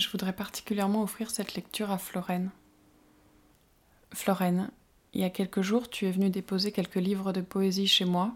je 0.00 0.10
voudrais 0.10 0.32
particulièrement 0.32 1.02
offrir 1.02 1.30
cette 1.30 1.54
lecture 1.54 1.90
à 1.90 1.98
Florène. 1.98 2.50
Florène, 4.12 4.70
il 5.12 5.20
y 5.20 5.24
a 5.24 5.30
quelques 5.30 5.62
jours, 5.62 5.88
tu 5.88 6.06
es 6.06 6.10
venue 6.10 6.30
déposer 6.30 6.72
quelques 6.72 6.96
livres 6.96 7.32
de 7.32 7.40
poésie 7.40 7.86
chez 7.86 8.04
moi, 8.04 8.32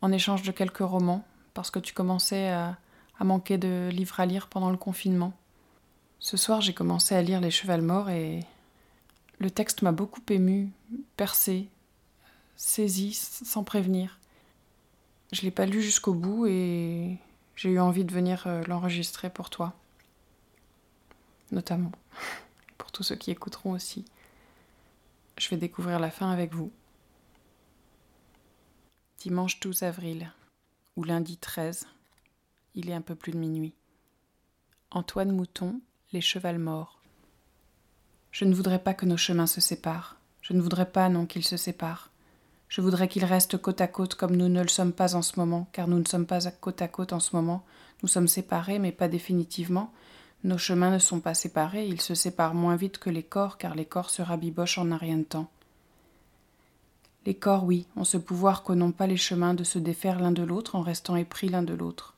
en 0.00 0.12
échange 0.12 0.42
de 0.42 0.50
quelques 0.50 0.78
romans, 0.78 1.24
parce 1.52 1.70
que 1.70 1.78
tu 1.78 1.92
commençais 1.92 2.48
à, 2.48 2.78
manquer 3.22 3.58
de 3.58 3.90
livres 3.92 4.18
à 4.18 4.24
lire 4.24 4.46
pendant 4.48 4.70
le 4.70 4.78
confinement. 4.78 5.34
Ce 6.20 6.38
soir, 6.38 6.62
j'ai 6.62 6.72
commencé 6.72 7.14
à 7.14 7.20
lire 7.20 7.42
Les 7.42 7.50
Chevals 7.50 7.82
Morts 7.82 8.08
et 8.08 8.40
le 9.38 9.50
texte 9.50 9.82
m'a 9.82 9.92
beaucoup 9.92 10.22
ému, 10.30 10.70
percé, 11.18 11.68
saisi 12.56 13.12
sans 13.12 13.62
prévenir. 13.62 14.18
Je 15.32 15.42
l'ai 15.42 15.50
pas 15.50 15.66
lu 15.66 15.82
jusqu'au 15.82 16.14
bout 16.14 16.46
et 16.46 17.18
j'ai 17.56 17.70
eu 17.70 17.78
envie 17.78 18.04
de 18.04 18.12
venir 18.12 18.44
euh, 18.46 18.62
l'enregistrer 18.66 19.28
pour 19.28 19.50
toi. 19.50 19.74
Notamment. 21.50 21.92
Pour 22.78 22.92
tous 22.92 23.02
ceux 23.02 23.16
qui 23.16 23.30
écouteront 23.30 23.72
aussi. 23.72 24.04
Je 25.38 25.48
vais 25.48 25.56
découvrir 25.56 25.98
la 25.98 26.10
fin 26.10 26.30
avec 26.30 26.54
vous. 26.54 26.70
Dimanche 29.18 29.60
12 29.60 29.82
avril 29.82 30.32
ou 30.96 31.04
lundi 31.04 31.36
13. 31.36 31.86
Il 32.74 32.88
est 32.88 32.94
un 32.94 33.00
peu 33.00 33.14
plus 33.14 33.32
de 33.32 33.38
minuit. 33.38 33.74
Antoine 34.90 35.32
Mouton, 35.32 35.80
Les 36.12 36.20
Chevals 36.20 36.58
Morts. 36.58 37.00
Je 38.32 38.44
ne 38.44 38.54
voudrais 38.54 38.82
pas 38.82 38.94
que 38.94 39.06
nos 39.06 39.16
chemins 39.16 39.46
se 39.46 39.60
séparent. 39.60 40.16
Je 40.42 40.52
ne 40.52 40.60
voudrais 40.60 40.90
pas, 40.90 41.08
non, 41.08 41.26
qu'ils 41.26 41.44
se 41.44 41.56
séparent. 41.56 42.10
Je 42.68 42.80
voudrais 42.80 43.08
qu'ils 43.08 43.24
restent 43.24 43.58
côte 43.58 43.80
à 43.80 43.88
côte 43.88 44.14
comme 44.14 44.36
nous 44.36 44.48
ne 44.48 44.62
le 44.62 44.68
sommes 44.68 44.92
pas 44.92 45.16
en 45.16 45.22
ce 45.22 45.38
moment, 45.38 45.68
car 45.72 45.88
nous 45.88 45.98
ne 45.98 46.04
sommes 46.04 46.26
pas 46.26 46.50
côte 46.52 46.82
à 46.82 46.88
côte 46.88 47.12
en 47.12 47.20
ce 47.20 47.34
moment. 47.34 47.64
Nous 48.02 48.08
sommes 48.08 48.28
séparés, 48.28 48.78
mais 48.78 48.92
pas 48.92 49.08
définitivement. 49.08 49.92
Nos 50.42 50.58
chemins 50.58 50.90
ne 50.90 50.98
sont 50.98 51.20
pas 51.20 51.34
séparés, 51.34 51.86
ils 51.86 52.00
se 52.00 52.14
séparent 52.14 52.54
moins 52.54 52.76
vite 52.76 52.98
que 52.98 53.10
les 53.10 53.22
corps, 53.22 53.58
car 53.58 53.74
les 53.74 53.84
corps 53.84 54.10
se 54.10 54.22
rabibochent 54.22 54.78
en 54.78 54.90
un 54.90 54.96
rien 54.96 55.18
de 55.18 55.24
temps. 55.24 55.50
Les 57.26 57.34
corps, 57.34 57.64
oui, 57.64 57.86
ont 57.96 58.04
ce 58.04 58.16
pouvoir 58.16 58.62
que 58.62 58.72
n'ont 58.72 58.92
pas 58.92 59.06
les 59.06 59.18
chemins 59.18 59.52
de 59.52 59.64
se 59.64 59.78
défaire 59.78 60.18
l'un 60.18 60.32
de 60.32 60.42
l'autre 60.42 60.76
en 60.76 60.80
restant 60.80 61.16
épris 61.16 61.50
l'un 61.50 61.62
de 61.62 61.74
l'autre. 61.74 62.14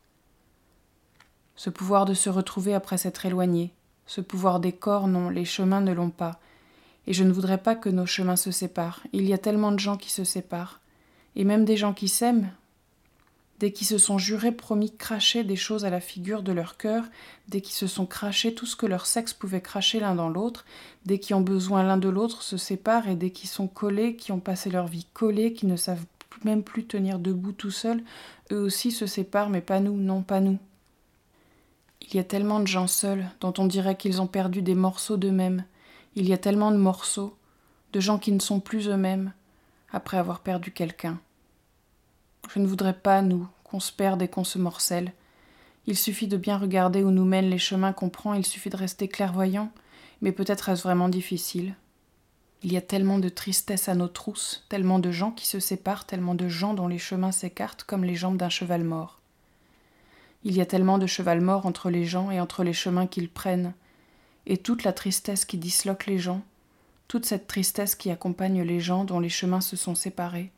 Ce 1.56 1.70
pouvoir 1.70 2.04
de 2.04 2.14
se 2.14 2.30
retrouver 2.30 2.74
après 2.74 2.98
s'être 2.98 3.26
éloignés, 3.26 3.74
ce 4.06 4.20
pouvoir 4.20 4.60
des 4.60 4.72
corps, 4.72 5.08
non, 5.08 5.28
les 5.28 5.44
chemins 5.44 5.80
ne 5.80 5.92
l'ont 5.92 6.10
pas. 6.10 6.38
Et 7.06 7.12
je 7.12 7.24
ne 7.24 7.32
voudrais 7.32 7.58
pas 7.58 7.74
que 7.74 7.88
nos 7.88 8.06
chemins 8.06 8.36
se 8.36 8.50
séparent. 8.50 9.00
Il 9.12 9.24
y 9.26 9.32
a 9.32 9.38
tellement 9.38 9.72
de 9.72 9.78
gens 9.78 9.96
qui 9.96 10.10
se 10.10 10.22
séparent. 10.22 10.80
Et 11.34 11.44
même 11.44 11.64
des 11.64 11.76
gens 11.76 11.94
qui 11.94 12.08
s'aiment, 12.08 12.52
des 13.62 13.72
qui 13.72 13.84
se 13.84 13.96
sont 13.96 14.18
jurés, 14.18 14.50
promis, 14.50 14.90
cracher 14.90 15.44
des 15.44 15.54
choses 15.54 15.84
à 15.84 15.90
la 15.90 16.00
figure 16.00 16.42
de 16.42 16.50
leur 16.50 16.76
cœur, 16.76 17.04
des 17.46 17.60
qui 17.60 17.72
se 17.72 17.86
sont 17.86 18.06
crachés 18.06 18.54
tout 18.54 18.66
ce 18.66 18.74
que 18.74 18.86
leur 18.86 19.06
sexe 19.06 19.32
pouvait 19.34 19.60
cracher 19.60 20.00
l'un 20.00 20.16
dans 20.16 20.28
l'autre, 20.28 20.64
des 21.06 21.20
qui 21.20 21.32
ont 21.32 21.42
besoin 21.42 21.84
l'un 21.84 21.96
de 21.96 22.08
l'autre 22.08 22.42
se 22.42 22.56
séparent, 22.56 23.08
et 23.08 23.14
des 23.14 23.30
qui 23.30 23.46
sont 23.46 23.68
collés, 23.68 24.16
qui 24.16 24.32
ont 24.32 24.40
passé 24.40 24.68
leur 24.68 24.88
vie 24.88 25.06
collés, 25.14 25.52
qui 25.52 25.66
ne 25.66 25.76
savent 25.76 26.04
même 26.42 26.64
plus 26.64 26.84
tenir 26.86 27.20
debout 27.20 27.52
tout 27.52 27.70
seuls, 27.70 28.02
eux 28.50 28.58
aussi 28.58 28.90
se 28.90 29.06
séparent, 29.06 29.48
mais 29.48 29.60
pas 29.60 29.78
nous, 29.78 29.96
non 29.96 30.22
pas 30.22 30.40
nous. 30.40 30.58
Il 32.00 32.16
y 32.16 32.18
a 32.18 32.24
tellement 32.24 32.58
de 32.58 32.66
gens 32.66 32.88
seuls 32.88 33.30
dont 33.38 33.54
on 33.58 33.66
dirait 33.66 33.96
qu'ils 33.96 34.20
ont 34.20 34.26
perdu 34.26 34.62
des 34.62 34.74
morceaux 34.74 35.16
d'eux-mêmes. 35.16 35.64
Il 36.16 36.28
y 36.28 36.32
a 36.32 36.38
tellement 36.38 36.72
de 36.72 36.78
morceaux, 36.78 37.36
de 37.92 38.00
gens 38.00 38.18
qui 38.18 38.32
ne 38.32 38.40
sont 38.40 38.58
plus 38.58 38.88
eux-mêmes 38.88 39.32
après 39.92 40.16
avoir 40.16 40.40
perdu 40.40 40.72
quelqu'un. 40.72 41.20
Je 42.50 42.58
ne 42.58 42.66
voudrais 42.66 42.98
pas, 42.98 43.22
nous, 43.22 43.46
qu'on 43.64 43.80
se 43.80 43.92
perde 43.92 44.22
et 44.22 44.28
qu'on 44.28 44.44
se 44.44 44.58
morcelle. 44.58 45.12
Il 45.86 45.96
suffit 45.96 46.28
de 46.28 46.36
bien 46.36 46.58
regarder 46.58 47.02
où 47.02 47.10
nous 47.10 47.24
mènent 47.24 47.50
les 47.50 47.58
chemins 47.58 47.92
qu'on 47.92 48.08
prend, 48.08 48.34
il 48.34 48.46
suffit 48.46 48.70
de 48.70 48.76
rester 48.76 49.08
clairvoyant, 49.08 49.72
mais 50.20 50.32
peut-être 50.32 50.68
est-ce 50.68 50.82
vraiment 50.82 51.08
difficile. 51.08 51.74
Il 52.62 52.72
y 52.72 52.76
a 52.76 52.80
tellement 52.80 53.18
de 53.18 53.28
tristesse 53.28 53.88
à 53.88 53.94
nos 53.96 54.06
trousses, 54.06 54.64
tellement 54.68 55.00
de 55.00 55.10
gens 55.10 55.32
qui 55.32 55.48
se 55.48 55.58
séparent, 55.58 56.06
tellement 56.06 56.36
de 56.36 56.48
gens 56.48 56.74
dont 56.74 56.86
les 56.86 56.98
chemins 56.98 57.32
s'écartent 57.32 57.82
comme 57.82 58.04
les 58.04 58.14
jambes 58.14 58.36
d'un 58.36 58.48
cheval 58.48 58.84
mort. 58.84 59.18
Il 60.44 60.56
y 60.56 60.60
a 60.60 60.66
tellement 60.66 60.98
de 60.98 61.06
cheval 61.06 61.40
mort 61.40 61.66
entre 61.66 61.90
les 61.90 62.04
gens 62.04 62.30
et 62.30 62.40
entre 62.40 62.62
les 62.62 62.72
chemins 62.72 63.08
qu'ils 63.08 63.30
prennent, 63.30 63.74
et 64.46 64.58
toute 64.58 64.84
la 64.84 64.92
tristesse 64.92 65.44
qui 65.44 65.56
disloque 65.56 66.06
les 66.06 66.18
gens, 66.18 66.42
toute 67.08 67.26
cette 67.26 67.46
tristesse 67.46 67.94
qui 67.94 68.10
accompagne 68.10 68.62
les 68.62 68.80
gens 68.80 69.04
dont 69.04 69.20
les 69.20 69.28
chemins 69.28 69.60
se 69.60 69.76
sont 69.76 69.94
séparés. 69.94 70.52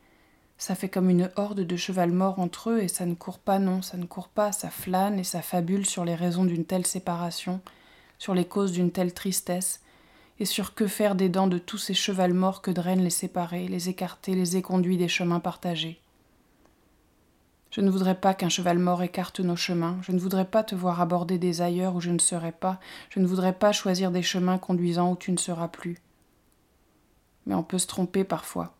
Ça 0.57 0.75
fait 0.75 0.89
comme 0.89 1.09
une 1.09 1.29
horde 1.35 1.61
de 1.61 1.75
cheval 1.75 2.11
morts 2.11 2.39
entre 2.39 2.69
eux, 2.69 2.81
et 2.81 2.87
ça 2.87 3.05
ne 3.05 3.13
court 3.13 3.39
pas, 3.39 3.59
non, 3.59 3.81
ça 3.81 3.97
ne 3.97 4.05
court 4.05 4.29
pas, 4.29 4.51
ça 4.51 4.69
flâne 4.69 5.19
et 5.19 5.23
ça 5.23 5.41
fabule 5.41 5.85
sur 5.85 6.05
les 6.05 6.15
raisons 6.15 6.45
d'une 6.45 6.65
telle 6.65 6.85
séparation, 6.85 7.59
sur 8.19 8.33
les 8.33 8.45
causes 8.45 8.71
d'une 8.71 8.91
telle 8.91 9.13
tristesse, 9.13 9.81
et 10.39 10.45
sur 10.45 10.73
que 10.73 10.87
faire 10.87 11.15
des 11.15 11.29
dents 11.29 11.47
de 11.47 11.57
tous 11.57 11.77
ces 11.77 11.93
chevals 11.93 12.33
morts 12.33 12.61
que 12.61 12.71
drainent 12.71 13.03
les 13.03 13.09
séparés, 13.09 13.67
les 13.67 13.89
écartés, 13.89 14.35
les 14.35 14.57
éconduits 14.57 14.97
des 14.97 15.07
chemins 15.07 15.39
partagés. 15.39 15.99
Je 17.71 17.81
ne 17.81 17.89
voudrais 17.89 18.15
pas 18.15 18.33
qu'un 18.33 18.47
cheval 18.47 18.79
mort 18.79 19.03
écarte 19.03 19.41
nos 19.41 19.57
chemins, 19.57 19.97
je 20.01 20.13
ne 20.13 20.19
voudrais 20.19 20.45
pas 20.45 20.63
te 20.63 20.75
voir 20.75 21.01
aborder 21.01 21.37
des 21.37 21.61
ailleurs 21.61 21.95
où 21.95 22.01
je 22.01 22.11
ne 22.11 22.19
serai 22.19 22.53
pas, 22.53 22.79
je 23.09 23.19
ne 23.19 23.27
voudrais 23.27 23.53
pas 23.53 23.73
choisir 23.73 24.11
des 24.11 24.23
chemins 24.23 24.57
conduisant 24.57 25.11
où 25.11 25.17
tu 25.17 25.31
ne 25.33 25.37
seras 25.37 25.67
plus. 25.67 25.97
Mais 27.45 27.55
on 27.55 27.63
peut 27.63 27.77
se 27.77 27.87
tromper 27.87 28.23
parfois. 28.23 28.74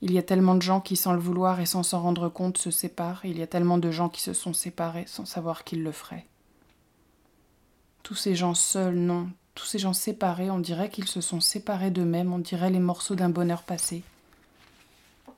Il 0.00 0.12
y 0.12 0.18
a 0.18 0.22
tellement 0.22 0.54
de 0.54 0.62
gens 0.62 0.80
qui, 0.80 0.96
sans 0.96 1.12
le 1.12 1.18
vouloir 1.18 1.60
et 1.60 1.66
sans 1.66 1.82
s'en 1.82 2.00
rendre 2.00 2.28
compte, 2.28 2.58
se 2.58 2.70
séparent, 2.70 3.24
il 3.24 3.38
y 3.38 3.42
a 3.42 3.48
tellement 3.48 3.78
de 3.78 3.90
gens 3.90 4.08
qui 4.08 4.20
se 4.20 4.32
sont 4.32 4.52
séparés 4.52 5.04
sans 5.06 5.24
savoir 5.24 5.64
qu'ils 5.64 5.82
le 5.82 5.92
feraient. 5.92 6.26
Tous 8.04 8.14
ces 8.14 8.36
gens 8.36 8.54
seuls, 8.54 8.94
non, 8.94 9.28
tous 9.54 9.66
ces 9.66 9.80
gens 9.80 9.92
séparés, 9.92 10.50
on 10.50 10.60
dirait 10.60 10.88
qu'ils 10.88 11.08
se 11.08 11.20
sont 11.20 11.40
séparés 11.40 11.90
d'eux-mêmes, 11.90 12.32
on 12.32 12.38
dirait 12.38 12.70
les 12.70 12.78
morceaux 12.78 13.16
d'un 13.16 13.28
bonheur 13.28 13.62
passé. 13.62 14.04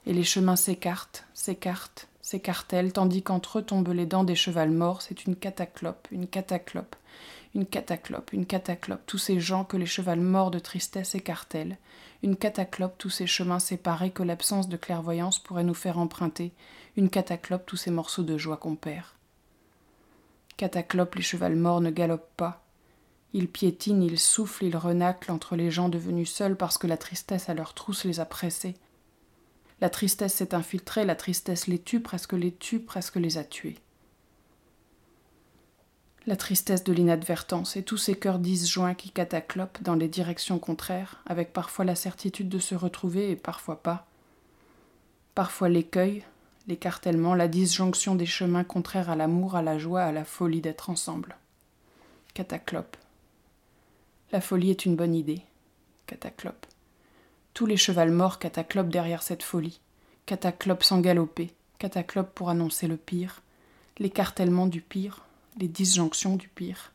Et 0.07 0.13
les 0.13 0.25
chemins 0.25 0.57
s'écartent, 0.57 1.25
s'écartent, 1.33 2.07
s'écartèlent, 2.21 2.93
tandis 2.93 3.23
qu'entre 3.23 3.61
eux 3.61 3.63
tombent 3.63 3.89
les 3.89 4.07
dents 4.07 4.25
des 4.25 4.35
chevals 4.35 4.71
morts. 4.71 5.01
C'est 5.01 5.25
une 5.25 5.37
cataclope, 5.37 6.07
une 6.13 6.27
cataclope, 6.27 6.97
une 7.55 7.65
cataclope, 7.67 8.33
une 8.33 8.47
cataclope, 8.47 9.03
tous 9.07 9.19
ces 9.19 9.41
gens 9.41 9.65
que 9.65 9.79
les 9.79 9.87
chevals 9.87 10.21
morts 10.21 10.51
de 10.51 10.59
tristesse 10.59 11.15
écartèlent, 11.15 11.79
une 12.23 12.37
cataclope, 12.37 12.99
tous 12.99 13.11
ces 13.11 13.27
chemins 13.27 13.59
séparés 13.59 14.11
que 14.11 14.23
l'absence 14.23 14.69
de 14.69 14.77
clairvoyance 14.77 15.39
pourrait 15.39 15.65
nous 15.65 15.75
faire 15.75 15.99
emprunter, 15.99 16.53
une 16.97 17.11
cataclope, 17.11 17.67
tous 17.67 17.77
ces 17.77 17.91
morceaux 17.91 18.23
de 18.23 18.37
joie 18.37 18.57
qu'on 18.57 18.77
perd. 18.77 19.07
Cataclope, 20.57 21.15
les 21.15 21.23
chevals 21.23 21.57
morts 21.57 21.81
ne 21.81 21.91
galopent 21.91 22.37
pas. 22.37 22.63
Ils 23.33 23.49
piétinent, 23.49 24.03
ils 24.03 24.19
soufflent, 24.19 24.65
ils 24.65 24.77
renaclent 24.77 25.33
entre 25.33 25.57
les 25.57 25.71
gens 25.71 25.89
devenus 25.89 26.31
seuls 26.31 26.57
parce 26.57 26.77
que 26.77 26.87
la 26.87 26.97
tristesse 26.97 27.49
à 27.49 27.55
leur 27.55 27.75
trousse 27.75 28.05
les 28.05 28.21
a 28.21 28.27
pressés, 28.27 28.75
la 29.81 29.89
tristesse 29.89 30.35
s'est 30.35 30.55
infiltrée, 30.55 31.07
la 31.07 31.17
tristesse 31.17 31.67
les 31.67 31.79
tue, 31.79 32.01
presque 32.01 32.35
les 32.35 32.53
tue, 32.53 32.81
presque 32.81 33.17
les 33.17 33.39
a 33.39 33.45
tués. 33.45 33.79
La 36.27 36.37
tristesse 36.37 36.85
de 36.85 36.93
l'inadvertance 36.93 37.77
et 37.77 37.83
tous 37.83 37.97
ces 37.97 38.15
cœurs 38.15 38.39
disjoints 38.39 38.95
qui 38.95 39.11
cataclopent 39.11 39.83
dans 39.83 39.95
les 39.95 40.09
directions 40.09 40.59
contraires, 40.59 41.23
avec 41.25 41.53
parfois 41.53 41.87
la 41.87 41.95
certitude 41.95 42.51
de 42.51 42.59
se 42.59 42.75
retrouver 42.75 43.31
et 43.31 43.37
parfois 43.37 43.83
pas. 43.83 44.07
Parfois 45.35 45.71
l'écueil, 45.71 46.23
l'écartèlement, 46.69 47.35
la 47.35 47.49
disjonction 47.49 48.17
des 48.17 48.27
chemins 48.27 48.65
contraires 48.65 49.09
à 49.09 49.17
l'amour, 49.17 49.57
à 49.57 49.63
la 49.63 49.79
joie, 49.79 50.03
à 50.03 50.13
la 50.13 50.27
folie 50.27 50.61
d'être 50.61 50.91
ensemble. 50.91 51.37
Cataclope. 52.35 52.99
La 54.31 54.43
folie 54.43 54.71
est 54.71 54.85
une 54.85 54.97
bonne 54.97 55.15
idée. 55.15 55.41
Cataclope. 56.07 56.67
Tous 57.55 57.65
les 57.65 57.79
chevals 57.79 58.13
morts 58.13 58.39
cataclopent 58.39 58.91
derrière 58.91 59.23
cette 59.23 59.43
folie, 59.43 59.81
cataclopent 60.27 60.85
sans 60.85 61.01
galoper, 61.01 61.51
cataclopent 61.79 62.35
pour 62.35 62.51
annoncer 62.51 62.89
le 62.89 62.99
pire, 62.99 63.41
l'écartèlement 63.99 64.67
du 64.67 64.83
pire, 64.83 65.25
les 65.59 65.69
disjonctions 65.69 66.37
du 66.37 66.49
pire. 66.49 66.93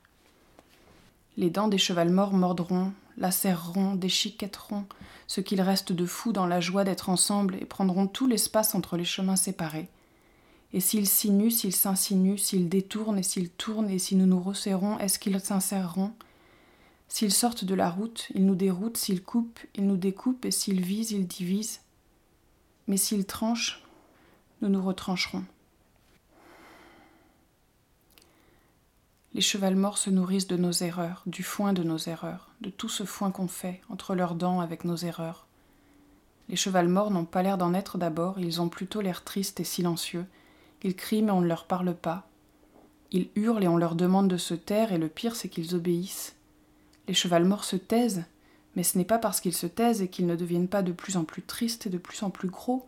Les 1.38 1.50
dents 1.50 1.68
des 1.68 1.78
chevals 1.78 2.12
morts 2.12 2.34
mordront, 2.34 2.94
lacéreront, 3.18 3.96
déchiquetteront 3.96 4.86
ce 5.28 5.42
qu'il 5.42 5.62
reste 5.62 5.92
de 5.92 6.06
fou 6.06 6.32
dans 6.32 6.48
la 6.48 6.62
joie 6.62 6.84
d'être 6.84 7.10
ensemble 7.10 7.56
et 7.56 7.66
prendront 7.66 8.08
tout 8.08 8.28
l'espace 8.28 8.76
entre 8.76 8.98
les 8.98 9.06
chemins 9.06 9.36
séparés. 9.36 9.90
Et 10.74 10.80
s'ils 10.80 11.08
sinuent, 11.08 11.52
s'ils 11.52 11.76
s'insinuent, 11.76 12.38
s'ils 12.38 12.70
détournent 12.70 13.20
et 13.20 13.24
s'ils 13.24 13.50
tournent 13.50 13.90
et 13.90 14.00
si 14.00 14.16
nous 14.16 14.26
nous 14.26 14.42
resserrons, 14.42 15.00
est-ce 15.00 15.20
qu'ils 15.20 15.40
s'inséreront 15.40 16.14
S'ils 17.08 17.34
sortent 17.34 17.66
de 17.66 17.76
la 17.76 17.90
route, 17.90 18.28
ils 18.34 18.46
nous 18.46 18.56
déroutent, 18.56 18.98
s'ils 18.98 19.24
coupent, 19.24 19.60
ils 19.76 19.86
nous 19.88 19.98
découpent, 19.98 20.46
et 20.46 20.52
s'ils 20.52 20.82
visent, 20.82 21.12
ils 21.12 21.28
divisent. 21.28 21.82
Mais 22.88 22.98
s'ils 22.98 23.26
tranchent, 23.26 23.84
nous 24.62 24.70
nous 24.70 24.84
retrancherons. 24.84 25.44
Les 29.36 29.42
chevals 29.42 29.76
morts 29.76 29.98
se 29.98 30.10
nourrissent 30.10 30.48
de 30.48 30.56
nos 30.56 30.72
erreurs, 30.72 31.22
du 31.26 31.44
foin 31.44 31.74
de 31.74 31.84
nos 31.84 31.98
erreurs, 31.98 32.52
de 32.62 32.70
tout 32.70 32.88
ce 32.88 33.04
foin 33.04 33.32
qu'on 33.32 33.50
fait 33.50 33.82
entre 33.90 34.16
leurs 34.16 34.34
dents 34.34 34.62
avec 34.62 34.86
nos 34.86 34.96
erreurs. 34.96 35.46
Les 36.48 36.56
chevals 36.56 36.88
morts 36.88 37.12
n'ont 37.12 37.26
pas 37.26 37.44
l'air 37.44 37.58
d'en 37.58 37.74
être 37.74 37.98
d'abord, 37.98 38.40
ils 38.40 38.62
ont 38.62 38.70
plutôt 38.70 39.02
l'air 39.02 39.26
tristes 39.26 39.60
et 39.60 39.66
silencieux. 39.66 40.26
Ils 40.84 40.96
crient 40.96 41.22
mais 41.22 41.34
on 41.34 41.42
ne 41.42 41.50
leur 41.50 41.66
parle 41.66 41.94
pas. 41.94 42.30
Ils 43.12 43.28
hurlent 43.36 43.66
et 43.66 43.68
on 43.68 43.76
leur 43.76 43.96
demande 43.96 44.30
de 44.30 44.38
se 44.38 44.54
taire, 44.54 44.94
et 44.94 44.98
le 44.98 45.10
pire, 45.10 45.36
c'est 45.36 45.50
qu'ils 45.50 45.76
obéissent. 45.76 46.38
Les 47.10 47.14
chevals 47.14 47.44
morts 47.44 47.66
se 47.66 47.76
taisent, 47.76 48.24
mais 48.78 48.84
ce 48.84 48.98
n'est 48.98 49.04
pas 49.04 49.20
parce 49.20 49.42
qu'ils 49.42 49.54
se 49.54 49.68
taisent 49.68 50.02
et 50.02 50.08
qu'ils 50.08 50.28
ne 50.28 50.38
deviennent 50.38 50.70
pas 50.70 50.82
de 50.82 50.94
plus 50.94 51.18
en 51.18 51.26
plus 51.26 51.42
tristes 51.42 51.88
et 51.88 51.90
de 51.90 51.98
plus 51.98 52.24
en 52.24 52.30
plus 52.30 52.48
gros, 52.48 52.88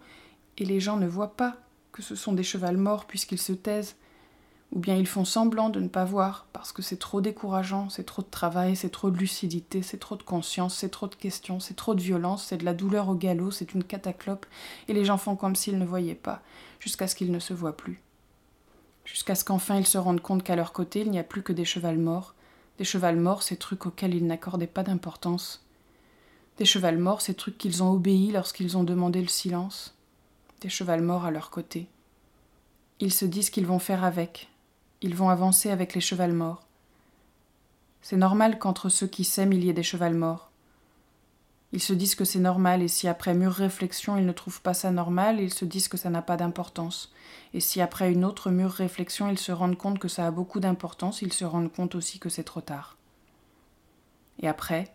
et 0.57 0.63
les 0.63 0.79
gens 0.79 0.95
ne 0.95 1.07
voient 1.07 1.35
pas 1.35 1.57
que 1.91 2.01
ce 2.01 2.15
sont 2.15 2.31
des 2.31 2.43
chevals 2.43 2.77
morts 2.77 3.03
puisqu'ils 3.03 3.37
se 3.37 3.51
taisent, 3.51 3.97
ou 4.73 4.79
bien 4.79 4.95
ils 4.95 5.07
font 5.07 5.25
semblant 5.25 5.69
de 5.69 5.79
ne 5.79 5.87
pas 5.87 6.03
voir 6.03 6.45
parce 6.51 6.71
que 6.71 6.81
c'est 6.81 6.97
trop 6.97 7.21
décourageant, 7.21 7.89
c'est 7.89 8.05
trop 8.05 8.21
de 8.21 8.29
travail, 8.29 8.75
c'est 8.75 8.89
trop 8.89 9.09
de 9.09 9.17
lucidité, 9.17 9.81
c'est 9.81 9.97
trop 9.97 10.15
de 10.17 10.23
conscience, 10.23 10.75
c'est 10.75 10.89
trop 10.89 11.07
de 11.07 11.15
questions, 11.15 11.59
c'est 11.59 11.75
trop 11.75 11.95
de 11.95 12.01
violence, 12.01 12.45
c'est 12.45 12.57
de 12.57 12.65
la 12.65 12.73
douleur 12.73 13.07
au 13.09 13.15
galop, 13.15 13.51
c'est 13.51 13.73
une 13.73 13.83
cataclope, 13.83 14.45
et 14.87 14.93
les 14.93 15.05
gens 15.05 15.17
font 15.17 15.35
comme 15.35 15.55
s'ils 15.55 15.79
ne 15.79 15.85
voyaient 15.85 16.15
pas, 16.15 16.41
jusqu'à 16.79 17.07
ce 17.07 17.15
qu'ils 17.15 17.31
ne 17.31 17.39
se 17.39 17.53
voient 17.53 17.77
plus. 17.77 18.01
Jusqu'à 19.05 19.35
ce 19.35 19.45
qu'enfin 19.45 19.77
ils 19.77 19.87
se 19.87 19.97
rendent 19.97 20.21
compte 20.21 20.43
qu'à 20.43 20.57
leur 20.57 20.73
côté 20.73 20.99
il 20.99 21.11
n'y 21.11 21.19
a 21.19 21.23
plus 21.23 21.43
que 21.43 21.53
des 21.53 21.65
chevals 21.65 21.97
morts, 21.97 22.35
des 22.77 22.83
chevals 22.83 23.17
morts, 23.17 23.43
ces 23.43 23.55
trucs 23.55 23.85
auxquels 23.85 24.13
ils 24.13 24.27
n'accordaient 24.27 24.67
pas 24.67 24.83
d'importance, 24.83 25.65
des 26.57 26.65
chevals 26.65 26.97
morts, 26.97 27.21
ces 27.21 27.35
trucs 27.35 27.57
qu'ils 27.57 27.83
ont 27.83 27.91
obéis 27.91 28.31
lorsqu'ils 28.31 28.77
ont 28.77 28.83
demandé 28.83 29.21
le 29.21 29.27
silence, 29.27 29.95
des 30.61 30.69
chevals 30.69 31.01
morts 31.01 31.25
à 31.25 31.31
leur 31.31 31.51
côté. 31.51 31.87
Ils 32.99 33.13
se 33.13 33.25
disent 33.25 33.51
qu'ils 33.51 33.67
vont 33.67 33.79
faire 33.79 34.03
avec, 34.03 34.49
ils 35.01 35.15
vont 35.15 35.29
avancer 35.29 35.69
avec 35.69 35.93
les 35.93 36.01
chevals 36.01 36.33
morts. 36.33 36.65
C'est 38.01 38.17
normal 38.17 38.57
qu'entre 38.57 38.89
ceux 38.89 39.07
qui 39.07 39.23
s'aiment 39.23 39.53
il 39.53 39.63
y 39.63 39.69
ait 39.69 39.73
des 39.73 39.83
chevals 39.83 40.15
morts. 40.15 40.49
Ils 41.73 41.81
se 41.81 41.93
disent 41.93 42.15
que 42.15 42.23
c'est 42.23 42.39
normal, 42.39 42.81
et 42.81 42.87
si 42.87 43.07
après 43.07 43.33
mûre 43.33 43.51
réflexion 43.51 44.17
ils 44.17 44.25
ne 44.25 44.31
trouvent 44.31 44.61
pas 44.61 44.73
ça 44.73 44.89
normal, 44.89 45.41
ils 45.41 45.53
se 45.53 45.65
disent 45.65 45.89
que 45.89 45.97
ça 45.97 46.09
n'a 46.09 46.21
pas 46.21 46.37
d'importance. 46.37 47.11
Et 47.53 47.59
si 47.59 47.81
après 47.81 48.11
une 48.11 48.23
autre 48.23 48.49
mûre 48.49 48.71
réflexion 48.71 49.29
ils 49.29 49.37
se 49.37 49.51
rendent 49.51 49.77
compte 49.77 49.99
que 49.99 50.07
ça 50.07 50.25
a 50.25 50.31
beaucoup 50.31 50.59
d'importance, 50.59 51.21
ils 51.21 51.33
se 51.33 51.45
rendent 51.45 51.71
compte 51.71 51.95
aussi 51.95 52.19
que 52.19 52.29
c'est 52.29 52.45
trop 52.45 52.61
tard. 52.61 52.97
Et 54.39 54.47
après, 54.47 54.93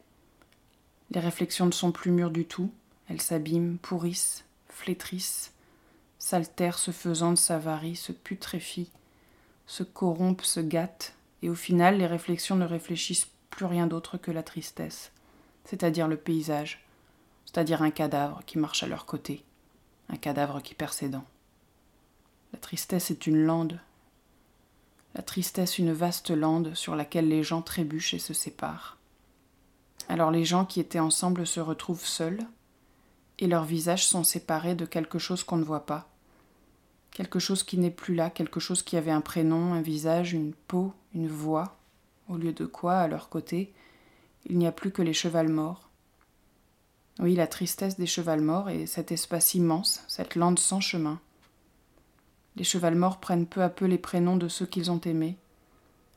les 1.10 1.20
réflexions 1.20 1.66
ne 1.66 1.72
sont 1.72 1.92
plus 1.92 2.10
mûres 2.10 2.30
du 2.30 2.46
tout, 2.46 2.72
elles 3.08 3.20
s'abîment, 3.20 3.76
pourrissent, 3.76 4.44
flétrissent, 4.68 5.52
s'altèrent 6.18 6.78
se 6.78 6.90
faisant, 6.90 7.36
s'avarient, 7.36 7.96
se 7.96 8.12
putréfient, 8.12 8.90
se 9.66 9.82
corrompent, 9.82 10.42
se 10.42 10.60
gâtent, 10.60 11.14
et 11.42 11.48
au 11.48 11.54
final 11.54 11.98
les 11.98 12.06
réflexions 12.06 12.56
ne 12.56 12.64
réfléchissent 12.64 13.28
plus 13.50 13.66
rien 13.66 13.86
d'autre 13.86 14.18
que 14.18 14.30
la 14.30 14.42
tristesse, 14.42 15.12
c'est-à-dire 15.64 16.08
le 16.08 16.16
paysage, 16.16 16.84
c'est-à-dire 17.44 17.82
un 17.82 17.90
cadavre 17.90 18.42
qui 18.46 18.58
marche 18.58 18.82
à 18.82 18.86
leur 18.86 19.06
côté, 19.06 19.44
un 20.08 20.16
cadavre 20.16 20.62
qui 20.62 20.74
perd 20.74 20.92
ses 20.92 21.08
dents. 21.08 21.26
La 22.52 22.58
tristesse 22.58 23.10
est 23.10 23.26
une 23.26 23.44
lande, 23.44 23.80
la 25.14 25.22
tristesse 25.22 25.78
une 25.78 25.92
vaste 25.92 26.30
lande 26.30 26.74
sur 26.74 26.96
laquelle 26.96 27.28
les 27.28 27.42
gens 27.42 27.62
trébuchent 27.62 28.14
et 28.14 28.18
se 28.18 28.32
séparent. 28.32 28.96
Alors 30.08 30.30
les 30.30 30.44
gens 30.44 30.64
qui 30.64 30.80
étaient 30.80 30.98
ensemble 30.98 31.46
se 31.46 31.60
retrouvent 31.60 32.06
seuls, 32.06 32.40
et 33.38 33.46
leurs 33.46 33.64
visages 33.64 34.06
sont 34.06 34.24
séparés 34.24 34.74
de 34.74 34.86
quelque 34.86 35.18
chose 35.18 35.44
qu'on 35.44 35.56
ne 35.56 35.64
voit 35.64 35.86
pas, 35.86 36.11
quelque 37.12 37.38
chose 37.38 37.62
qui 37.62 37.78
n'est 37.78 37.90
plus 37.90 38.14
là, 38.14 38.30
quelque 38.30 38.60
chose 38.60 38.82
qui 38.82 38.96
avait 38.96 39.10
un 39.10 39.20
prénom, 39.20 39.74
un 39.74 39.82
visage, 39.82 40.32
une 40.32 40.52
peau, 40.52 40.92
une 41.14 41.28
voix, 41.28 41.76
au 42.28 42.36
lieu 42.36 42.52
de 42.52 42.66
quoi, 42.66 42.98
à 42.98 43.08
leur 43.08 43.28
côté, 43.28 43.72
il 44.46 44.58
n'y 44.58 44.66
a 44.66 44.72
plus 44.72 44.90
que 44.90 45.02
les 45.02 45.12
chevals 45.12 45.48
morts. 45.48 45.88
Oui, 47.18 47.34
la 47.34 47.46
tristesse 47.46 47.98
des 47.98 48.06
chevals 48.06 48.40
morts 48.40 48.70
et 48.70 48.86
cet 48.86 49.12
espace 49.12 49.54
immense, 49.54 50.02
cette 50.08 50.34
lande 50.34 50.58
sans 50.58 50.80
chemin. 50.80 51.20
Les 52.56 52.64
chevals 52.64 52.94
morts 52.94 53.18
prennent 53.20 53.46
peu 53.46 53.62
à 53.62 53.68
peu 53.68 53.84
les 53.84 53.98
prénoms 53.98 54.36
de 54.36 54.48
ceux 54.48 54.66
qu'ils 54.66 54.90
ont 54.90 55.00
aimés. 55.00 55.36